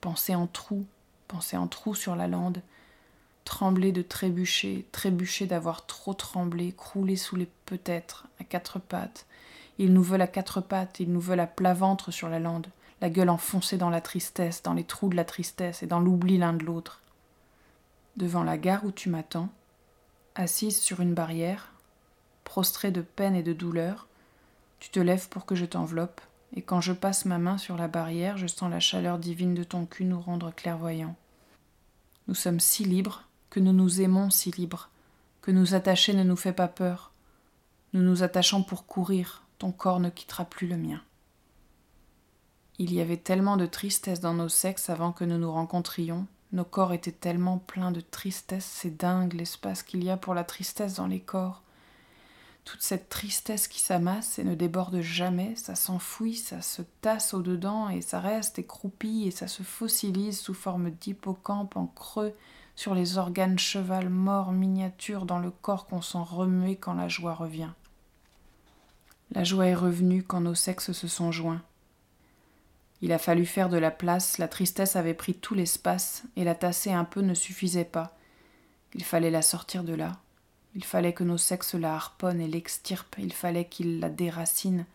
Penser 0.00 0.34
en 0.34 0.46
trous, 0.46 0.86
penser 1.28 1.56
en 1.56 1.66
trous 1.66 1.94
sur 1.94 2.16
la 2.16 2.28
lande, 2.28 2.62
trembler 3.44 3.92
de 3.92 4.02
trébucher, 4.02 4.86
trébucher 4.92 5.46
d'avoir 5.46 5.86
trop 5.86 6.14
tremblé, 6.14 6.72
crouler 6.72 7.16
sous 7.16 7.36
les 7.36 7.48
peut-être 7.66 8.26
à 8.38 8.44
quatre 8.44 8.78
pattes, 8.78 9.26
ils 9.78 9.92
nous 9.92 10.02
veulent 10.02 10.22
à 10.22 10.26
quatre 10.26 10.60
pattes, 10.60 11.00
ils 11.00 11.10
nous 11.10 11.20
veulent 11.20 11.40
à 11.40 11.46
plat 11.46 11.74
ventre 11.74 12.10
sur 12.10 12.28
la 12.28 12.38
lande, 12.38 12.66
la 13.00 13.08
gueule 13.08 13.30
enfoncée 13.30 13.78
dans 13.78 13.88
la 13.88 14.02
tristesse, 14.02 14.62
dans 14.62 14.74
les 14.74 14.84
trous 14.84 15.08
de 15.08 15.16
la 15.16 15.24
tristesse 15.24 15.82
et 15.82 15.86
dans 15.86 16.00
l'oubli 16.00 16.36
l'un 16.36 16.52
de 16.52 16.64
l'autre. 16.64 17.00
Devant 18.16 18.42
la 18.42 18.58
gare 18.58 18.84
où 18.84 18.92
tu 18.92 19.08
m'attends, 19.08 19.48
assise 20.34 20.78
sur 20.78 21.00
une 21.00 21.14
barrière, 21.14 21.72
prostrée 22.44 22.90
de 22.90 23.00
peine 23.00 23.34
et 23.34 23.42
de 23.42 23.52
douleur, 23.52 24.06
tu 24.80 24.90
te 24.90 25.00
lèves 25.00 25.28
pour 25.28 25.46
que 25.46 25.54
je 25.54 25.64
t'enveloppe, 25.64 26.20
et 26.54 26.62
quand 26.62 26.80
je 26.80 26.92
passe 26.92 27.24
ma 27.24 27.38
main 27.38 27.58
sur 27.58 27.76
la 27.76 27.88
barrière, 27.88 28.36
je 28.36 28.46
sens 28.46 28.70
la 28.70 28.80
chaleur 28.80 29.18
divine 29.18 29.54
de 29.54 29.64
ton 29.64 29.86
cul 29.86 30.04
nous 30.04 30.20
rendre 30.20 30.52
clairvoyants. 30.52 31.16
Nous 32.28 32.34
sommes 32.34 32.60
si 32.60 32.84
libres, 32.84 33.28
que 33.50 33.60
nous 33.60 33.72
nous 33.72 34.00
aimons 34.00 34.30
si 34.30 34.50
libres, 34.50 34.90
que 35.42 35.50
nous 35.50 35.74
attacher 35.74 36.12
ne 36.14 36.24
nous 36.24 36.36
fait 36.36 36.52
pas 36.52 36.68
peur. 36.68 37.12
Nous 37.92 38.02
nous 38.02 38.22
attachons 38.22 38.62
pour 38.62 38.86
courir, 38.86 39.42
ton 39.58 39.72
corps 39.72 40.00
ne 40.00 40.10
quittera 40.10 40.44
plus 40.44 40.66
le 40.66 40.76
mien. 40.76 41.00
Il 42.78 42.92
y 42.92 43.00
avait 43.00 43.16
tellement 43.16 43.56
de 43.56 43.66
tristesse 43.66 44.20
dans 44.20 44.34
nos 44.34 44.48
sexes 44.48 44.90
avant 44.90 45.12
que 45.12 45.24
nous 45.24 45.38
nous 45.38 45.52
rencontrions, 45.52 46.26
nos 46.52 46.64
corps 46.64 46.92
étaient 46.92 47.12
tellement 47.12 47.58
pleins 47.58 47.92
de 47.92 48.00
tristesse, 48.00 48.64
c'est 48.64 48.96
dingue 48.96 49.34
l'espace 49.34 49.82
qu'il 49.82 50.02
y 50.02 50.10
a 50.10 50.16
pour 50.16 50.34
la 50.34 50.44
tristesse 50.44 50.94
dans 50.94 51.06
les 51.06 51.20
corps 51.20 51.62
toute 52.70 52.82
cette 52.82 53.08
tristesse 53.08 53.66
qui 53.66 53.80
s'amasse 53.80 54.38
et 54.38 54.44
ne 54.44 54.54
déborde 54.54 55.00
jamais, 55.00 55.56
ça 55.56 55.74
s'enfouit, 55.74 56.36
ça 56.36 56.62
se 56.62 56.82
tasse 57.00 57.34
au-dedans 57.34 57.88
et 57.88 58.00
ça 58.00 58.20
reste 58.20 58.60
et 58.60 58.64
croupit 58.64 59.26
et 59.26 59.32
ça 59.32 59.48
se 59.48 59.64
fossilise 59.64 60.38
sous 60.38 60.54
forme 60.54 60.90
d'hippocampe 60.90 61.76
en 61.76 61.86
creux 61.86 62.32
sur 62.76 62.94
les 62.94 63.18
organes 63.18 63.58
cheval 63.58 64.08
morts 64.08 64.52
miniatures 64.52 65.26
dans 65.26 65.40
le 65.40 65.50
corps 65.50 65.86
qu'on 65.86 66.00
sent 66.00 66.22
remuer 66.22 66.76
quand 66.76 66.94
la 66.94 67.08
joie 67.08 67.34
revient. 67.34 67.70
La 69.32 69.42
joie 69.42 69.66
est 69.66 69.74
revenue 69.74 70.22
quand 70.22 70.40
nos 70.40 70.54
sexes 70.54 70.92
se 70.92 71.08
sont 71.08 71.32
joints. 71.32 71.62
Il 73.02 73.10
a 73.10 73.18
fallu 73.18 73.46
faire 73.46 73.68
de 73.68 73.78
la 73.78 73.90
place, 73.90 74.38
la 74.38 74.46
tristesse 74.46 74.94
avait 74.94 75.14
pris 75.14 75.34
tout 75.34 75.54
l'espace, 75.54 76.22
et 76.36 76.44
la 76.44 76.54
tasser 76.54 76.92
un 76.92 77.04
peu 77.04 77.20
ne 77.20 77.34
suffisait 77.34 77.84
pas. 77.84 78.16
Il 78.94 79.02
fallait 79.02 79.32
la 79.32 79.42
sortir 79.42 79.82
de 79.82 79.94
là, 79.94 80.20
il 80.74 80.84
fallait 80.84 81.12
que 81.12 81.24
nos 81.24 81.38
sexes 81.38 81.74
la 81.74 81.94
harponnent 81.94 82.40
et 82.40 82.48
l'extirpent, 82.48 83.16
il 83.18 83.32
fallait 83.32 83.64
qu'ils 83.66 84.00
la 84.00 84.08
déracinent. 84.08 84.86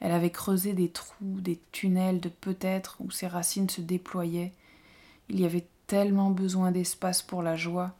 Elle 0.00 0.12
avait 0.12 0.30
creusé 0.30 0.74
des 0.74 0.90
trous, 0.90 1.40
des 1.40 1.60
tunnels 1.72 2.20
de 2.20 2.28
peut-être 2.28 2.96
où 3.00 3.10
ses 3.10 3.26
racines 3.26 3.68
se 3.68 3.80
déployaient. 3.80 4.52
Il 5.28 5.40
y 5.40 5.44
avait 5.44 5.66
tellement 5.86 6.30
besoin 6.30 6.70
d'espace 6.70 7.22
pour 7.22 7.42
la 7.42 7.56
joie. 7.56 7.94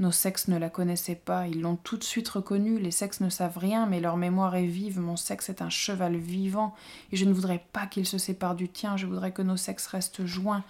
Nos 0.00 0.10
sexes 0.10 0.48
ne 0.48 0.58
la 0.58 0.70
connaissaient 0.70 1.14
pas, 1.14 1.46
ils 1.46 1.60
l'ont 1.60 1.76
tout 1.76 1.96
de 1.96 2.04
suite 2.04 2.28
reconnue, 2.28 2.80
les 2.80 2.90
sexes 2.90 3.20
ne 3.20 3.28
savent 3.28 3.58
rien, 3.58 3.86
mais 3.86 4.00
leur 4.00 4.16
mémoire 4.16 4.56
est 4.56 4.66
vive, 4.66 4.98
mon 4.98 5.16
sexe 5.16 5.50
est 5.50 5.62
un 5.62 5.70
cheval 5.70 6.16
vivant, 6.16 6.74
et 7.12 7.16
je 7.16 7.26
ne 7.26 7.32
voudrais 7.32 7.62
pas 7.72 7.86
qu'il 7.86 8.06
se 8.06 8.16
sépare 8.16 8.54
du 8.54 8.68
tien, 8.68 8.96
je 8.96 9.06
voudrais 9.06 9.30
que 9.30 9.42
nos 9.42 9.58
sexes 9.58 9.86
restent 9.86 10.24
joints, 10.24 10.64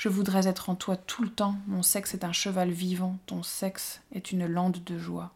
je 0.00 0.08
voudrais 0.08 0.48
être 0.48 0.70
en 0.70 0.76
toi 0.76 0.96
tout 0.96 1.22
le 1.22 1.28
temps. 1.28 1.56
Mon 1.66 1.82
sexe 1.82 2.14
est 2.14 2.24
un 2.24 2.32
cheval 2.32 2.70
vivant. 2.70 3.18
Ton 3.26 3.42
sexe 3.42 4.00
est 4.14 4.32
une 4.32 4.46
lande 4.46 4.82
de 4.82 4.98
joie. 4.98 5.34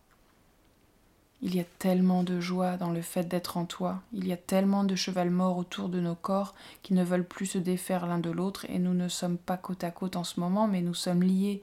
Il 1.43 1.55
y 1.55 1.61
a 1.61 1.65
tellement 1.79 2.23
de 2.23 2.41
joie 2.41 2.79
dans 2.79 2.89
le 2.89 3.03
fait 3.03 3.25
d'être 3.25 3.59
en 3.59 3.67
toi. 3.67 4.01
Il 4.15 4.27
y 4.27 4.33
a 4.33 4.39
tellement 4.39 4.85
de 4.85 4.95
chevals 4.97 5.29
morts 5.29 5.59
autour 5.59 5.91
de 5.91 6.01
nos 6.01 6.15
corps 6.15 6.55
qui 6.83 6.95
ne 6.95 7.05
veulent 7.05 7.27
plus 7.27 7.45
se 7.45 7.59
défaire 7.59 8.07
l'un 8.07 8.19
de 8.19 8.31
l'autre 8.31 8.65
et 8.71 8.79
nous 8.79 8.95
ne 8.95 9.09
sommes 9.09 9.37
pas 9.37 9.59
côte 9.59 9.85
à 9.85 9.91
côte 9.91 10.17
en 10.17 10.25
ce 10.25 10.41
moment, 10.41 10.67
mais 10.67 10.81
nous 10.81 10.95
sommes 10.95 11.23
liés. 11.23 11.63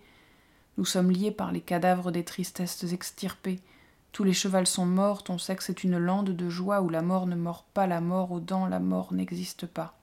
Nous 0.78 0.86
sommes 0.86 1.12
liés 1.12 1.32
par 1.32 1.52
les 1.52 1.62
cadavres 1.62 2.12
des 2.12 2.24
tristesses 2.24 2.84
extirpées. 2.92 3.60
Tous 4.12 4.24
les 4.24 4.34
chevals 4.34 4.68
sont 4.68 4.86
morts, 4.86 5.24
ton 5.24 5.38
sexe 5.38 5.70
est 5.70 5.84
une 5.84 5.98
lande 5.98 6.30
de 6.30 6.50
joie 6.50 6.82
où 6.82 6.90
la 6.90 7.02
mort 7.02 7.28
ne 7.28 7.36
mord 7.36 7.64
pas 7.64 7.88
la 7.88 8.02
mort, 8.02 8.32
aux 8.32 8.40
dents 8.40 8.68
la 8.68 8.80
mort 8.80 9.14
n'existe 9.14 9.66
pas. 9.66 9.98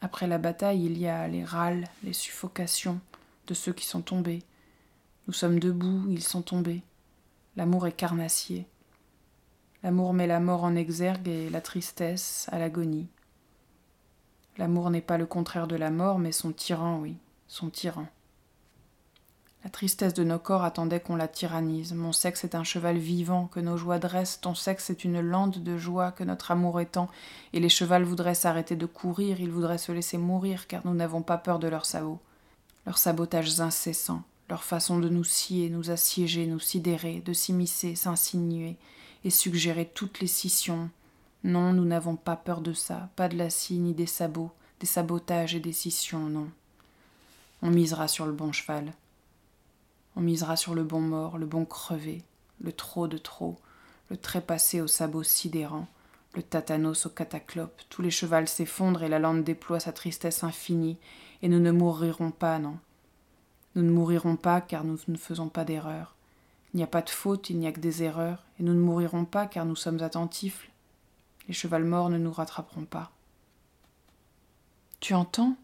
Après 0.00 0.26
la 0.26 0.38
bataille, 0.38 0.84
il 0.84 0.98
y 0.98 1.06
a 1.06 1.28
les 1.28 1.44
râles, 1.44 1.84
les 2.02 2.12
suffocations 2.12 3.00
de 3.46 3.54
ceux 3.54 3.72
qui 3.72 3.86
sont 3.86 4.02
tombés. 4.02 4.42
Nous 5.28 5.32
sommes 5.32 5.60
debout, 5.60 6.04
ils 6.08 6.22
sont 6.22 6.42
tombés. 6.42 6.82
L'amour 7.56 7.86
est 7.86 7.92
carnassier. 7.92 8.66
L'amour 9.84 10.12
met 10.12 10.26
la 10.26 10.40
mort 10.40 10.64
en 10.64 10.74
exergue 10.74 11.28
et 11.28 11.50
la 11.50 11.60
tristesse 11.60 12.48
à 12.50 12.58
l'agonie. 12.58 13.08
L'amour 14.58 14.90
n'est 14.90 15.00
pas 15.00 15.18
le 15.18 15.26
contraire 15.26 15.66
de 15.66 15.76
la 15.76 15.90
mort, 15.90 16.18
mais 16.18 16.32
son 16.32 16.52
tyran, 16.52 16.98
oui, 16.98 17.16
son 17.46 17.70
tyran. 17.70 18.06
La 19.64 19.70
tristesse 19.70 20.14
de 20.14 20.24
nos 20.24 20.40
corps 20.40 20.64
attendait 20.64 20.98
qu'on 20.98 21.14
la 21.14 21.28
tyrannise. 21.28 21.92
Mon 21.92 22.12
sexe 22.12 22.42
est 22.42 22.56
un 22.56 22.64
cheval 22.64 22.98
vivant 22.98 23.46
que 23.46 23.60
nos 23.60 23.76
joies 23.76 24.00
dressent. 24.00 24.40
Ton 24.40 24.56
sexe 24.56 24.90
est 24.90 25.04
une 25.04 25.20
lande 25.20 25.62
de 25.62 25.78
joie 25.78 26.10
que 26.10 26.24
notre 26.24 26.50
amour 26.50 26.80
étend. 26.80 27.08
Et 27.52 27.60
les 27.60 27.68
chevals 27.68 28.02
voudraient 28.02 28.34
s'arrêter 28.34 28.74
de 28.74 28.86
courir, 28.86 29.40
ils 29.40 29.52
voudraient 29.52 29.78
se 29.78 29.92
laisser 29.92 30.18
mourir, 30.18 30.66
car 30.66 30.82
nous 30.84 30.94
n'avons 30.94 31.22
pas 31.22 31.38
peur 31.38 31.60
de 31.60 31.68
leurs 31.68 31.86
sabots. 31.86 32.18
Leurs 32.86 32.98
sabotages 32.98 33.60
incessants, 33.60 34.24
leur 34.50 34.64
façon 34.64 34.98
de 34.98 35.08
nous 35.08 35.22
scier, 35.22 35.70
nous 35.70 35.90
assiéger, 35.90 36.46
nous 36.46 36.58
sidérer, 36.58 37.22
de 37.24 37.32
s'immiscer, 37.32 37.94
s'insinuer 37.94 38.76
et 39.24 39.30
suggérer 39.30 39.88
toutes 39.94 40.18
les 40.18 40.26
scissions. 40.26 40.90
Non, 41.44 41.72
nous 41.72 41.84
n'avons 41.84 42.16
pas 42.16 42.34
peur 42.34 42.62
de 42.62 42.72
ça, 42.72 43.10
pas 43.14 43.28
de 43.28 43.36
la 43.36 43.50
scie 43.50 43.78
ni 43.78 43.94
des 43.94 44.06
sabots, 44.06 44.50
des 44.80 44.86
sabotages 44.86 45.54
et 45.54 45.60
des 45.60 45.72
scissions, 45.72 46.28
non. 46.28 46.48
On 47.62 47.70
misera 47.70 48.08
sur 48.08 48.26
le 48.26 48.32
bon 48.32 48.50
cheval. 48.50 48.92
On 50.16 50.20
misera 50.20 50.56
sur 50.56 50.74
le 50.74 50.84
bon 50.84 51.00
mort, 51.00 51.38
le 51.38 51.46
bon 51.46 51.64
crevé, 51.64 52.22
le 52.60 52.72
trop 52.72 53.08
de 53.08 53.18
trop, 53.18 53.58
le 54.10 54.16
trépassé 54.16 54.80
au 54.80 54.86
sabot 54.86 55.22
sidérant, 55.22 55.86
le 56.34 56.42
tatanos 56.42 57.06
au 57.06 57.10
cataclope. 57.10 57.80
Tous 57.88 58.02
les 58.02 58.10
chevals 58.10 58.48
s'effondrent 58.48 59.02
et 59.02 59.08
la 59.08 59.18
lande 59.18 59.44
déploie 59.44 59.80
sa 59.80 59.92
tristesse 59.92 60.44
infinie, 60.44 60.98
et 61.40 61.48
nous 61.48 61.60
ne 61.60 61.70
mourrirons 61.70 62.30
pas, 62.30 62.58
non. 62.58 62.78
Nous 63.74 63.82
ne 63.82 63.90
mourirons 63.90 64.36
pas 64.36 64.60
car 64.60 64.84
nous 64.84 64.98
ne 65.08 65.16
faisons 65.16 65.48
pas 65.48 65.64
d'erreur. 65.64 66.14
Il 66.72 66.76
n'y 66.76 66.82
a 66.82 66.88
pas 66.88 67.02
de 67.02 67.10
faute, 67.10 67.50
il 67.50 67.58
n'y 67.58 67.66
a 67.66 67.72
que 67.72 67.80
des 67.80 68.02
erreurs, 68.02 68.44
et 68.58 68.62
nous 68.62 68.74
ne 68.74 68.80
mourirons 68.80 69.24
pas 69.24 69.46
car 69.46 69.64
nous 69.64 69.76
sommes 69.76 70.02
attentifs. 70.02 70.70
Les 71.48 71.54
chevals 71.54 71.84
morts 71.84 72.10
ne 72.10 72.18
nous 72.18 72.32
rattraperont 72.32 72.84
pas. 72.84 73.10
Tu 75.00 75.14
entends? 75.14 75.56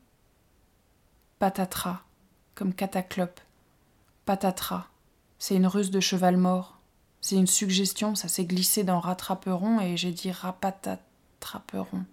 Patatras, 1.39 2.01
comme 2.55 2.75
cataclope, 2.75 3.41
patatras. 4.29 4.89
C'est 5.39 5.57
une 5.57 5.67
ruse 5.67 5.91
de 5.91 6.01
cheval 6.01 6.37
mort. 6.37 6.77
C'est 7.23 7.37
une 7.37 7.47
suggestion, 7.47 8.15
ça 8.15 8.29
s'est 8.29 8.45
glissé 8.45 8.85
dans 8.85 9.01
rattraperont 9.01 9.81
et 9.81 9.97
j'ai 9.97 10.13
dit 10.13 10.31
rapatatraperont. 10.31 12.05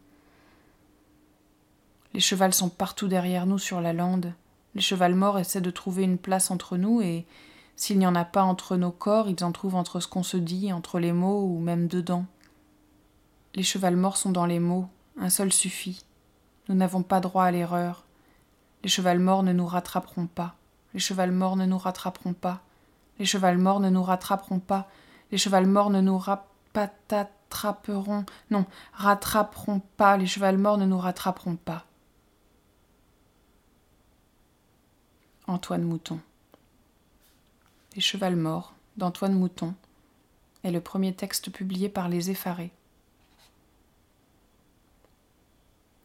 Les 2.13 2.21
chevals 2.21 2.53
sont 2.53 2.69
partout 2.69 3.09
derrière 3.09 3.45
nous 3.45 3.59
sur 3.59 3.81
la 3.81 3.91
lande. 3.91 4.31
Les 4.75 4.81
chevals 4.81 5.13
morts 5.13 5.39
essaient 5.39 5.59
de 5.59 5.71
trouver 5.71 6.03
une 6.03 6.17
place 6.17 6.51
entre 6.51 6.77
nous 6.77 7.01
et 7.01 7.25
s'il 7.75 7.99
n'y 7.99 8.07
en 8.07 8.15
a 8.15 8.23
pas 8.23 8.43
entre 8.43 8.77
nos 8.77 8.91
corps, 8.91 9.27
ils 9.27 9.43
en 9.43 9.51
trouvent 9.51 9.75
entre 9.75 9.99
ce 9.99 10.07
qu'on 10.07 10.23
se 10.23 10.37
dit, 10.37 10.71
entre 10.71 10.99
les 10.99 11.11
mots 11.11 11.43
ou 11.43 11.59
même 11.59 11.89
dedans. 11.89 12.25
Les 13.55 13.63
chevals 13.63 13.97
morts 13.97 14.15
sont 14.15 14.31
dans 14.31 14.45
les 14.45 14.59
mots, 14.59 14.87
un 15.19 15.29
seul 15.29 15.51
suffit. 15.51 16.05
Nous 16.69 16.75
n'avons 16.75 17.03
pas 17.03 17.19
droit 17.19 17.43
à 17.43 17.51
l'erreur. 17.51 18.05
Les 18.83 18.89
chevals 18.89 19.19
morts 19.19 19.43
ne 19.43 19.51
nous 19.51 19.67
rattraperont 19.67 20.27
pas. 20.27 20.55
Les 20.95 21.01
chevals 21.01 21.33
morts 21.33 21.57
ne 21.57 21.65
nous 21.65 21.77
rattraperont 21.77 22.33
pas. 22.33 22.61
Les 23.19 23.25
chevals 23.25 23.57
morts 23.57 23.81
ne 23.81 23.89
nous 23.89 24.01
rattraperont 24.01 24.61
pas. 24.61 24.87
Les 25.29 25.37
chevals 25.37 25.67
morts 25.67 25.89
ne 25.89 25.99
nous 25.99 26.17
rattraperont. 26.17 28.25
Non, 28.49 28.65
rattraperont 28.93 29.81
pas. 29.97 30.15
Les 30.15 30.25
chevals 30.25 30.57
morts 30.57 30.77
ne 30.77 30.85
nous 30.85 30.97
rattraperont 30.97 31.57
pas. 31.57 31.85
Antoine 35.47 35.83
Mouton. 35.83 36.21
Les 37.95 38.01
chevals 38.01 38.37
morts 38.37 38.73
d'Antoine 38.95 39.33
Mouton 39.33 39.75
est 40.63 40.71
le 40.71 40.79
premier 40.79 41.13
texte 41.13 41.51
publié 41.51 41.89
par 41.89 42.07
Les 42.07 42.31
Effarés. 42.31 42.71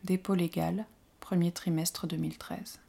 Dépôt 0.03 0.35
légal, 0.35 0.85
premier 1.21 1.53
trimestre 1.53 2.09
2013. 2.09 2.81